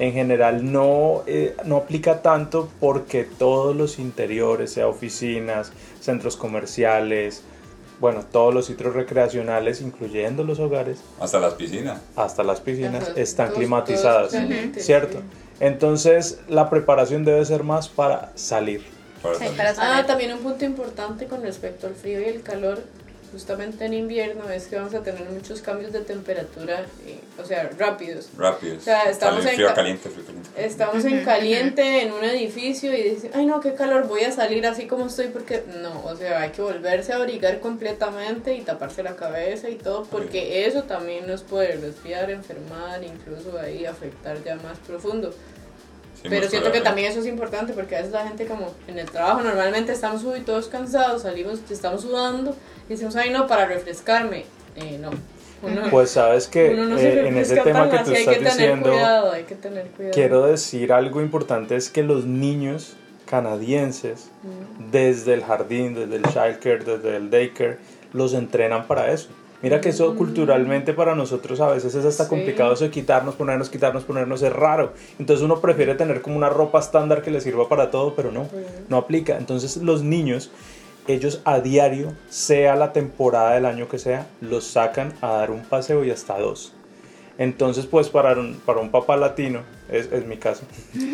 [0.00, 7.42] en general no, eh, no aplica tanto porque todos los interiores, sea oficinas, centros comerciales,
[8.00, 12.00] bueno, todos los sitios recreacionales, incluyendo los hogares, Hasta las piscinas.
[12.16, 14.44] hasta las piscinas, Ajá, están todos- climatizadas, todos
[14.84, 15.18] ¿cierto?
[15.18, 15.24] sí.
[15.60, 18.82] Entonces la preparación debe ser más para salir.
[19.22, 19.60] para Sí, salir.
[19.78, 22.82] Ah, también un punto importante con respecto al frío y el calor,
[23.32, 27.70] justamente en invierno, es que vamos a tener muchos cambios de temperatura, eh, o sea,
[27.78, 28.28] rápidos.
[28.36, 28.78] Rápidos.
[28.78, 30.50] O sea, estamos en frío, ca- caliente, frío, caliente.
[30.56, 34.66] Estamos en caliente en un edificio y dicen, ay no, qué calor, voy a salir
[34.66, 39.02] así como estoy porque no, o sea, hay que volverse a abrigar completamente y taparse
[39.02, 44.56] la cabeza y todo porque eso también nos puede resfriar, enfermar, incluso ahí afectar ya
[44.56, 45.32] más profundo.
[46.22, 49.10] Pero siento que también eso es importante porque a veces la gente como en el
[49.10, 52.54] trabajo normalmente estamos todos cansados, salimos, estamos sudando
[52.88, 54.44] y decimos, ay no, para refrescarme.
[54.76, 55.10] Eh, no.
[55.62, 58.90] Uno, Pues sabes que no eh, en ese tema que tú estás que diciendo...
[58.90, 60.14] cuidado, hay que tener cuidado.
[60.14, 62.96] Quiero decir algo importante es que los niños
[63.26, 64.30] canadienses,
[64.90, 67.78] desde el jardín, desde el childcare, desde el daycare,
[68.12, 69.28] los entrenan para eso.
[69.62, 72.30] Mira que eso culturalmente para nosotros a veces es hasta Sí.
[72.30, 74.92] complicado eso de quitarnos, ponernos, quitarnos, ponernos, es raro.
[75.18, 78.48] Entonces uno prefiere tener como una ropa estándar que le sirva para todo, pero no,
[78.88, 79.36] no aplica.
[79.36, 80.50] Entonces los niños,
[81.08, 85.60] ellos a diario, sea la temporada del año que sea, los sacan a dar un
[85.62, 86.72] paseo y hasta dos.
[87.36, 90.62] Entonces, pues para un, para un papá latino, es, es mi caso,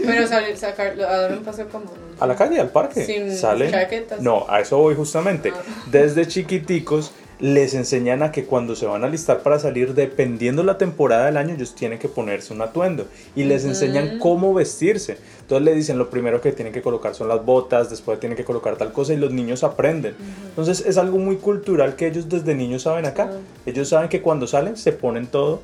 [0.04, 1.84] Pero salir, sacarlo, a dar un paseo como...
[1.84, 3.70] no a la calle, al parque, Sin salen.
[3.70, 4.20] chaquetas.
[4.20, 5.52] No, a eso voy justamente.
[5.54, 5.62] Ah.
[5.90, 10.78] Desde chiquiticos les enseñan a que cuando se van a listar para salir, dependiendo la
[10.78, 15.18] temporada del año, ellos tienen que ponerse un atuendo y les enseñan cómo vestirse.
[15.42, 18.44] Entonces le dicen lo primero que tienen que colocar son las botas, después tienen que
[18.44, 20.14] colocar tal cosa y los niños aprenden.
[20.48, 23.30] Entonces es algo muy cultural que ellos desde niños saben acá.
[23.66, 25.60] Ellos saben que cuando salen se ponen todo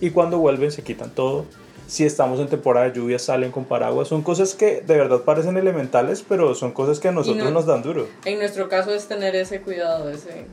[0.00, 1.46] y cuando vuelven se quitan todo.
[1.86, 4.08] Si estamos en temporada de lluvia salen con paraguas.
[4.08, 7.66] Son cosas que de verdad parecen elementales, pero son cosas que a nosotros no- nos
[7.66, 8.08] dan duro.
[8.26, 10.44] En nuestro caso es tener ese cuidado, ese...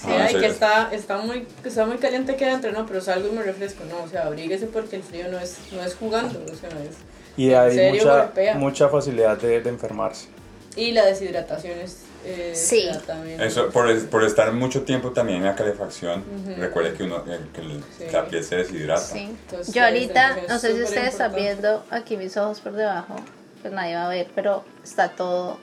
[0.00, 3.00] Sí, Ah, ay, que está, está, muy, que está muy caliente aquí adentro, no, pero
[3.00, 5.94] salgo y me refresco, no, o sea, abríguese porque el frío no es, no es
[5.96, 6.96] jugando, o sea, es...
[7.36, 8.54] Y en hay serio mucha, golpea.
[8.54, 10.28] mucha facilidad de, de enfermarse.
[10.76, 12.02] Y la deshidratación es...
[12.24, 12.88] eh, Sí.
[13.06, 13.40] también.
[13.40, 16.22] Eso, por, es- por estar mucho tiempo también en la calefacción,
[16.58, 18.04] recuerde que, uno, eh, que el- Sí.
[18.12, 19.00] la piel se deshidrata.
[19.00, 19.36] Sí.
[19.44, 23.16] Entonces, Yo ahorita, no sé si ustedes están viendo aquí mis ojos por debajo,
[23.62, 25.58] pues nadie va a ver, pero está todo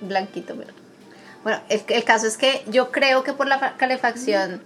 [0.00, 0.54] blanquito.
[0.56, 0.72] Pero...
[1.48, 4.60] Bueno, el, el caso es que yo creo que por la fa- calefacción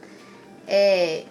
[0.67, 1.27] eh,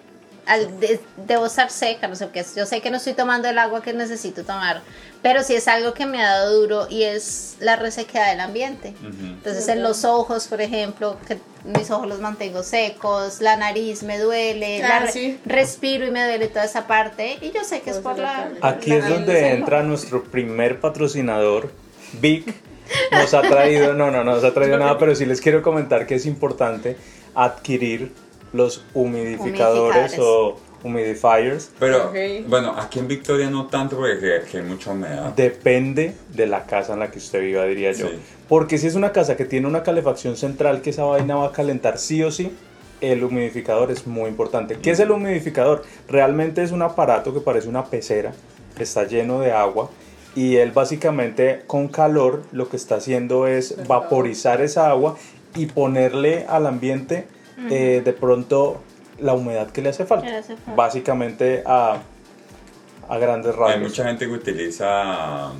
[0.45, 2.45] al de- debo estar seca, no sé qué.
[2.55, 4.81] Yo sé que no estoy tomando el agua que necesito tomar,
[5.21, 8.93] pero sí es algo que me ha dado duro y es la resequedad del ambiente.
[9.01, 9.25] Ujú.
[9.25, 14.17] Entonces en los ojos, por ejemplo, que mis ojos los mantengo secos, la nariz me
[14.19, 15.37] duele, Ah, la re- sí.
[15.45, 18.19] respiro y me duele toda esa parte y yo sé que es Pues por es
[18.19, 18.45] la...
[18.45, 21.73] lo que- Aquí la- es donde entra nuestro primer patrocinador,
[22.13, 22.55] Vic.
[23.11, 26.05] Nos ha traído, no, no, no nos ha traído nada, pero sí les quiero comentar
[26.07, 26.97] que es importante
[27.35, 28.11] adquirir
[28.53, 30.19] los humidificadores Humidificadores.
[30.19, 31.71] o humidifiers.
[31.79, 32.11] Pero
[32.47, 35.33] bueno, aquí en Victoria no tanto porque aquí hay mucha humedad.
[35.35, 38.07] Depende de la casa en la que usted viva, diría yo.
[38.07, 38.19] Sí.
[38.49, 41.51] Porque si es una casa que tiene una calefacción central, que esa vaina va a
[41.51, 42.51] calentar sí o sí,
[42.99, 44.77] el humidificador es muy importante.
[44.81, 45.83] ¿Qué es el humidificador?
[46.07, 48.33] Realmente es un aparato que parece una pecera,
[48.77, 49.89] está lleno de agua
[50.35, 55.17] y él básicamente con calor lo que está haciendo es vaporizar esa agua
[55.55, 57.27] y ponerle al ambiente
[57.69, 58.81] eh, de pronto
[59.19, 60.25] la humedad que le hace falta.
[60.25, 60.75] Que le hace falta.
[60.75, 61.97] Básicamente a,
[63.07, 63.71] a grandes rasgos.
[63.71, 65.51] Hay mucha gente que utiliza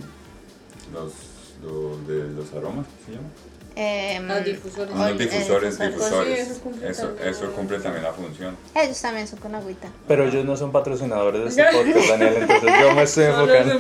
[0.94, 1.14] los,
[1.62, 3.28] los, de los aromas, ¿qué se llama?
[3.74, 4.92] Em, Ah, difusores.
[4.94, 5.80] Unos Ol- eh, difusores, difusores.
[5.80, 6.10] difusores.
[6.36, 7.30] Pues sí, eso cumple eso, también.
[7.30, 8.58] eso cumple también la función.
[8.76, 9.88] ellos también son con agüita.
[10.10, 13.80] Pero ellos no son patrocinadores de este podcast, Daniel, entonces yo me estoy enfocando.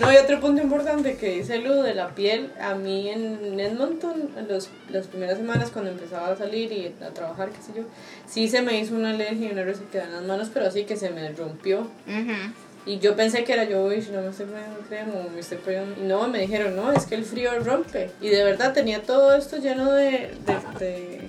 [0.00, 2.50] No, y otro punto importante que dice Lu de la piel.
[2.60, 7.10] A mí en Edmonton, en los, las primeras semanas cuando empezaba a salir y a
[7.14, 7.84] trabajar, qué sé yo,
[8.28, 10.96] sí se me hizo una alergia y una resequedad en las manos, pero así que
[10.96, 11.82] se me rompió.
[11.82, 12.52] Ujú.
[12.86, 15.58] Y yo pensé que era yo, uy, no me estoy poniendo crema o me estoy
[15.58, 16.00] poniendo...
[16.00, 18.10] Y no, me dijeron, no, es que el frío rompe.
[18.20, 21.28] Y de verdad tenía todo esto lleno de, de, de,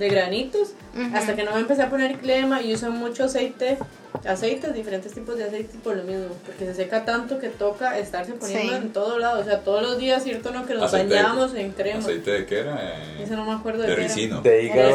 [0.00, 0.70] de granitos,
[1.14, 3.78] hasta que no me empecé a poner crema y uso mucho aceite,
[4.26, 8.32] aceites, diferentes tipos de aceites por lo mismo, porque se seca tanto que toca estarse
[8.32, 8.78] poniendo Sí.
[8.82, 10.50] en todo lado, o sea, todos los días, ¿cierto?
[10.50, 12.00] No, que nos Aceite de- bañamos en crema.
[12.00, 12.78] ¿Aceite de qué era?
[12.82, 14.08] Eh, Eso no me acuerdo de de qué era.
[14.14, 14.40] ricino.
[14.42, 14.92] De hígado de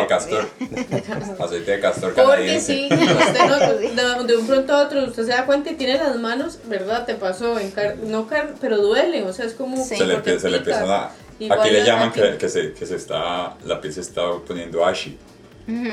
[0.00, 0.48] de castor.
[0.58, 1.42] De castor.
[1.46, 3.48] Aceite de castor Porque sí, usted
[3.94, 6.58] no, de, de un pronto a otro usted se da cuenta y tiene las manos,
[6.64, 7.04] ¿verdad?
[7.06, 9.76] Te pasó, en car no car pero duelen, o sea, es como...
[9.84, 9.96] Sí.
[9.96, 10.70] Se le, se le pica.
[10.72, 11.10] empiezan a...
[11.38, 13.56] Igual Aquí le la- llaman que, que, se, que se está...
[13.64, 15.16] La piel se está poniendo ashy.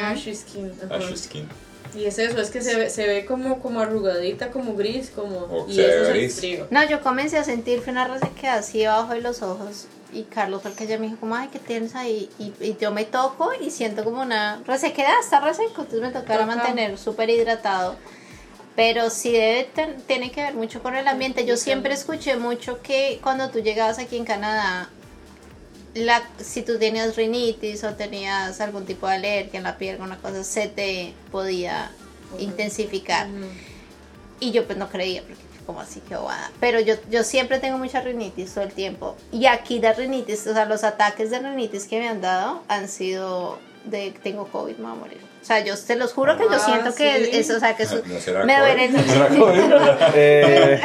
[0.02, 0.72] Ashy skin.
[0.86, 0.96] ajá.
[0.96, 1.48] Ashy skin.
[1.94, 5.38] Y es eso, es que se ve, se ve como, como arrugadita, como gris, como...
[5.46, 6.36] O y se ve eso es gris.
[6.40, 6.68] frío.
[6.70, 9.88] No, yo comencé a sentir una resequedad así abajo de los ojos.
[10.12, 12.30] Y Carlos fue el que ya me dijo, como, ay, ¿qué tienes ahí?
[12.40, 15.82] Y, y yo me toco y siento como una resequedad, está reseco.
[15.84, 16.56] Entonces me tocará Toca.
[16.56, 17.96] mantener súper hidratado.
[18.76, 21.46] Pero sí debe ten- tiene que ver mucho con el ambiente.
[21.46, 24.90] Yo siempre escuché mucho que cuando tú llegabas aquí en Canadá,
[25.96, 30.18] la, si tú tenías rinitis o tenías algún tipo de alergia en la piel, una
[30.18, 31.90] cosa, se te podía
[32.38, 33.28] intensificar.
[34.40, 36.52] Y yo pues no creía, porque como así que bobada.
[36.60, 39.16] Pero yo, yo siempre tengo mucha rinitis todo el tiempo.
[39.32, 42.90] Y aquí la rinitis, o sea, los ataques de rinitis que me han dado han
[42.90, 45.35] sido de tengo COVID, me voy a morir.
[45.46, 47.30] O sea, yo te los juro que yo Ah, siento que sí.
[47.38, 48.90] es, o sea, que eso ¿No será me duele.
[49.04, 49.62] ¿Será COVID?
[50.16, 50.82] Eh,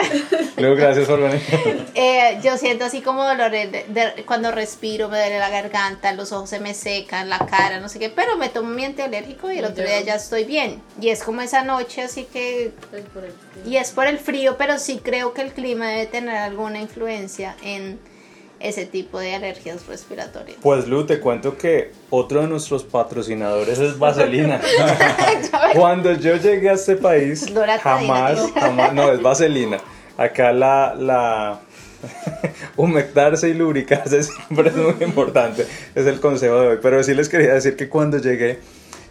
[0.58, 1.40] luego, gracias por venir.
[1.94, 6.30] Eh, yo siento así como dolor de- de- cuando respiro, me duele la garganta, los
[6.32, 9.60] ojos se me secan, la cara, no sé qué, pero me tomo mi antialérgico y
[9.60, 10.82] el otro día ya estoy bien.
[11.00, 13.64] Y es como esa noche, así que Es por el frío.
[13.64, 17.56] Y es por el frío, pero sí creo que el clima debe tener alguna influencia
[17.62, 17.98] en
[18.60, 20.58] ese tipo de alergias respiratorias.
[20.60, 24.60] Pues Lu, te cuento que otro de nuestros patrocinadores es Vaselina.
[25.74, 27.46] Cuando yo llegué a este país,
[27.82, 29.78] jamás, jamás, no, es Vaselina.
[30.18, 31.60] Acá la, la
[32.76, 36.78] humectarse y lubricarse siempre es muy importante, es el consejo de hoy.
[36.82, 38.58] Pero sí les quería decir que cuando llegué,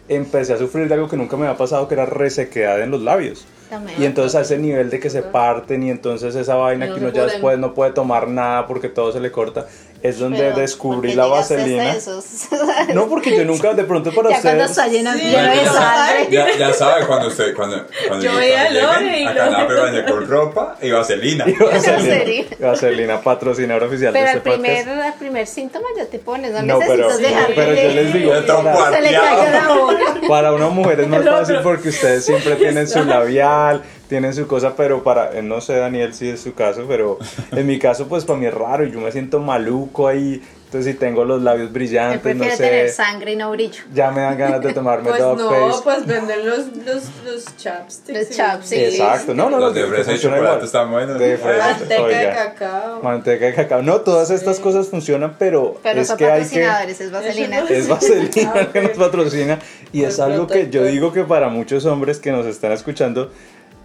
[0.08, 3.02] empecé a sufrir de algo que nunca me había pasado, que era resequedad en los
[3.02, 3.46] labios.
[3.70, 4.02] También.
[4.02, 7.00] Y entonces a ese nivel de que se parten y entonces esa vaina No que
[7.00, 9.66] uno ya después no puede tomar nada porque todo se le corta,
[10.02, 11.94] es donde Pero, descubrí ¿por qué la vaselina.
[12.94, 14.70] No, porque yo nunca, de pronto para ya cuando ustedes...
[14.70, 16.28] está lleno, Sí, de pero- sangre.
[16.30, 17.76] Ya, ya sabe cuando usted, cuando,
[18.08, 21.44] cuando Yo cuando veía a Lore y a baña con ropa y vaselina.
[21.50, 22.56] Y Vaselina, Vaselina.
[22.60, 25.06] Vaselina, patrocinador oficial Pero de el este primer, podcast.
[25.06, 28.32] el primer síntoma ya te pones, no, No, pero, necesitas dejar pero yo les digo,
[28.46, 29.96] para, se le caiga la boca.
[30.28, 33.59] para una mujer es más fácil pero- porque ustedes siempre tienen su labial,
[34.08, 37.18] tienen su cosa, pero para, eh, no sé Daniel si es su caso, pero
[37.52, 40.98] en mi caso pues para mí es raro yo me siento maluco ahí, entonces si
[41.00, 43.82] tengo los labios Él brillantes, no sé, tener sangre y no brillo.
[43.92, 45.80] ya me dan ganas de tomarme Pues dog no, face.
[45.82, 48.16] pues venden los, los, los chapsticks.
[48.16, 48.80] Los chapsticks.
[48.94, 50.66] Exacto, no, no, Los no, de fresa y funciona chocolate igual.
[50.66, 51.18] están buenos.
[51.18, 51.66] De fresa.
[51.66, 53.02] Manteca de cacao.
[53.02, 53.82] Manteca de cacao.
[53.82, 56.60] No, todas estas cosas funcionan, pero, Pero es son que hay que...
[56.60, 57.64] patrocinadores, es vaselina.
[57.68, 59.58] Es Vaselina Ah, el que nos patrocina
[59.92, 63.32] y es algo que yo digo que para muchos hombres que nos están escuchando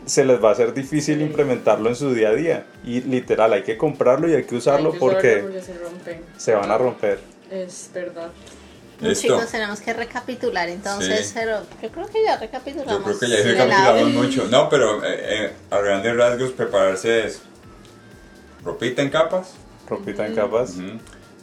[0.06, 3.64] se les va a ser difícil implementarlo en su día a día y literal hay
[3.64, 5.62] que comprarlo y hay que usarlo Hay que porque
[6.38, 7.20] se van a romper.
[7.52, 8.30] Es verdad.
[9.02, 9.28] Listo.
[9.28, 11.32] Chicos, tenemos que recapitular entonces, Sí.
[11.36, 12.98] pero yo creo que ya recapitulamos.
[12.98, 14.48] Yo creo que ya recapitulamos mucho.
[14.50, 17.42] No, pero eh, eh, a grandes rasgos prepararse es
[18.64, 19.54] ropita en capas,
[19.88, 20.76] Ropita en capas,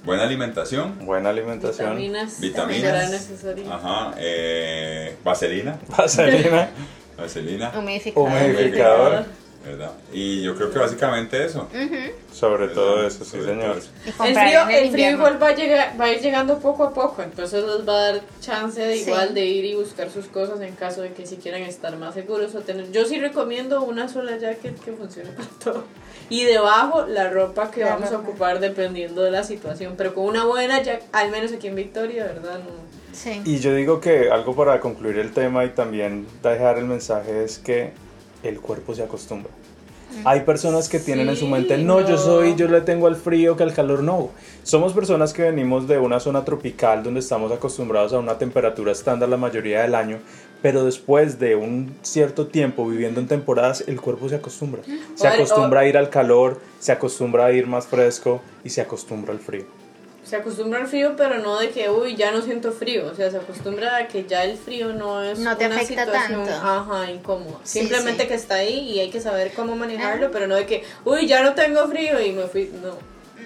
[0.05, 2.41] buena alimentación, buena alimentación, Vitaminas.
[2.41, 3.29] Vitaminas.
[3.71, 6.71] Ajá, eh, vaselina, vaselina,
[7.17, 8.29] vaselina, Humidificador.
[8.29, 9.25] humidificador,
[9.65, 9.93] ¿verdad?
[10.13, 11.69] Y yo creo que básicamente eso.
[12.33, 13.77] sobre todo eso, sí Sobre señor.
[13.77, 13.91] eso.
[14.25, 17.23] El frío, el frío igual va a, llegar, va a ir llegando poco a poco,
[17.23, 19.03] entonces les va a dar chance de Sí.
[19.03, 22.15] igual de ir y buscar sus cosas en caso de que si quieran estar más
[22.15, 22.91] seguros o tener.
[22.91, 25.85] Yo sí recomiendo una sola jacket que funcione para todo.
[26.31, 30.25] Y debajo la ropa que La vamos a ocupar dependiendo de la situación, pero con
[30.25, 32.59] una buena jacket, al menos aquí en Victoria, ¿verdad?
[32.61, 33.02] No.
[33.13, 33.43] Sí.
[33.45, 37.59] Y yo digo que algo para concluir el tema y también dejar el mensaje es
[37.59, 37.93] que
[38.43, 39.51] el cuerpo se acostumbra.
[40.25, 42.19] Hay personas que tienen en su Sí, mente, no, yo no.
[42.19, 44.29] soy, yo le tengo al frío que al calor, no.
[44.63, 49.31] Somos personas que venimos de una zona tropical donde estamos acostumbrados a una temperatura estándar
[49.31, 50.19] la mayoría del año,
[50.61, 54.83] pero después de un cierto tiempo viviendo en temporadas, el cuerpo se acostumbra.
[55.15, 59.33] Se acostumbra a ir al calor, se acostumbra a ir más fresco y se acostumbra
[59.33, 59.65] al frío.
[60.25, 63.07] Se acostumbra al frío, pero no de que, uy, ya no siento frío.
[63.13, 66.05] O sea, se acostumbra a que ya el frío no es No te una afecta
[66.05, 66.53] situación, tanto.
[66.67, 67.59] Ajá, incómoda.
[67.65, 68.29] Sí, Simplemente sí.
[68.29, 70.31] que está ahí y hay que saber cómo manejarlo, Ah.
[70.33, 72.73] pero no de que, uy, ya no tengo frío y me fui.
[72.83, 72.97] No.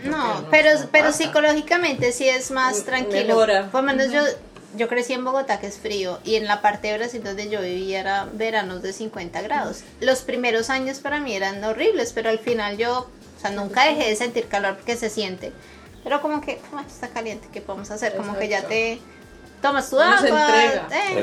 [0.04, 3.26] No, pero, no pero psicológicamente sí es más tranquilo.
[3.28, 3.70] mejora.
[3.70, 4.20] Por lo menos yo,
[4.76, 7.62] yo crecí en Bogotá, que es frío, y en la parte de Brasil donde yo
[7.62, 9.80] vivía era veranos de 50 grados.
[10.00, 13.08] Los primeros años para mí eran horribles, pero al final yo,
[13.38, 15.52] o sea, nunca dejé de sentir calor porque se siente.
[16.06, 18.14] Pero como que, "Ah, está caliente, ¿qué podemos hacer?
[18.16, 19.00] Como que ya te
[19.60, 20.18] Tomas tu agua.
[20.20, 20.86] entrega.
[20.92, 21.18] eh,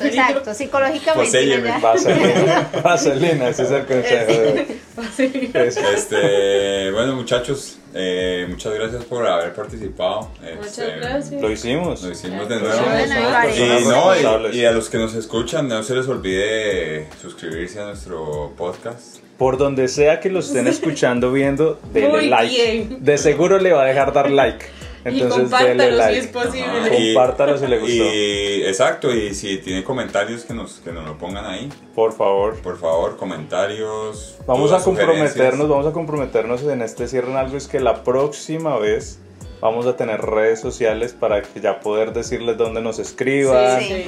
[0.00, 0.54] Exacto.
[0.54, 1.26] psicológicamente.
[1.26, 1.68] Poséyeme.
[1.68, 1.78] ya.
[1.80, 3.84] Vaselina, vaselina, ese es el
[4.96, 5.52] consejo.
[5.92, 10.30] Este, bueno, muchachos, eh, muchas gracias por haber participado.
[10.56, 11.42] Muchas Este, gracias.
[11.42, 12.02] Lo hicimos.
[12.02, 12.80] Lo hicimos de nuevo.
[13.90, 19.18] no, y a los que nos escuchan, no se les olvide suscribirse a nuestro podcast.
[19.38, 22.48] Por donde sea que lo estén escuchando, viendo, denle Muy like.
[22.54, 22.98] bien.
[23.04, 24.66] De seguro le va a dejar dar like.
[25.04, 26.66] Entonces, y compártalo denle si es posible.
[26.66, 27.94] Ajá, y- Compártalo si le gustó.
[27.94, 32.56] Y exacto, y si tienen comentarios que nos, que nos lo pongan ahí, Por favor.
[32.60, 34.36] por favor, comentarios.
[34.46, 38.02] Vamos dudas, a comprometernos, vamos a comprometernos en este cierre en algo es que la
[38.02, 39.20] próxima vez
[39.60, 44.04] vamos a tener redes sociales para que ya poder decirles dónde nos escriban, Sí,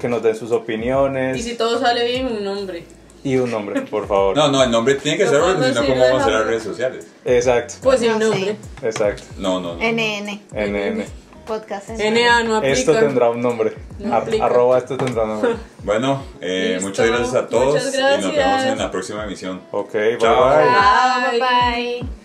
[0.00, 2.84] que nos den sus opiniones Y si todo sale bien, un nombre.
[3.24, 4.36] Y un nombre, por favor.
[4.36, 6.46] No, no, el nombre tiene que ser porque si no, ¿cómo vamos a hacer las
[6.46, 7.06] redes sociales?
[7.24, 8.56] Exacto, Pues sin No, nombre.
[8.82, 9.22] exacto.
[9.38, 9.80] No, no, no.
[9.82, 11.04] NN, NN.
[11.46, 11.90] podcast.
[11.90, 12.14] NN.
[12.14, 12.72] NA no aplica.
[12.74, 13.74] Esto tendrá un nombre.
[13.98, 14.44] No Ar- aplica.
[14.46, 15.50] arroba esto tendrá un nombre.
[15.84, 18.72] Bueno, eh, muchas gracias a todos Muchas y nos vemos gracias.
[18.72, 19.60] en la próxima emisión.
[19.72, 20.48] Ok, bye Chao.
[20.48, 20.64] bye.
[20.64, 21.40] Chao, Bye.
[21.40, 22.21] bye bye.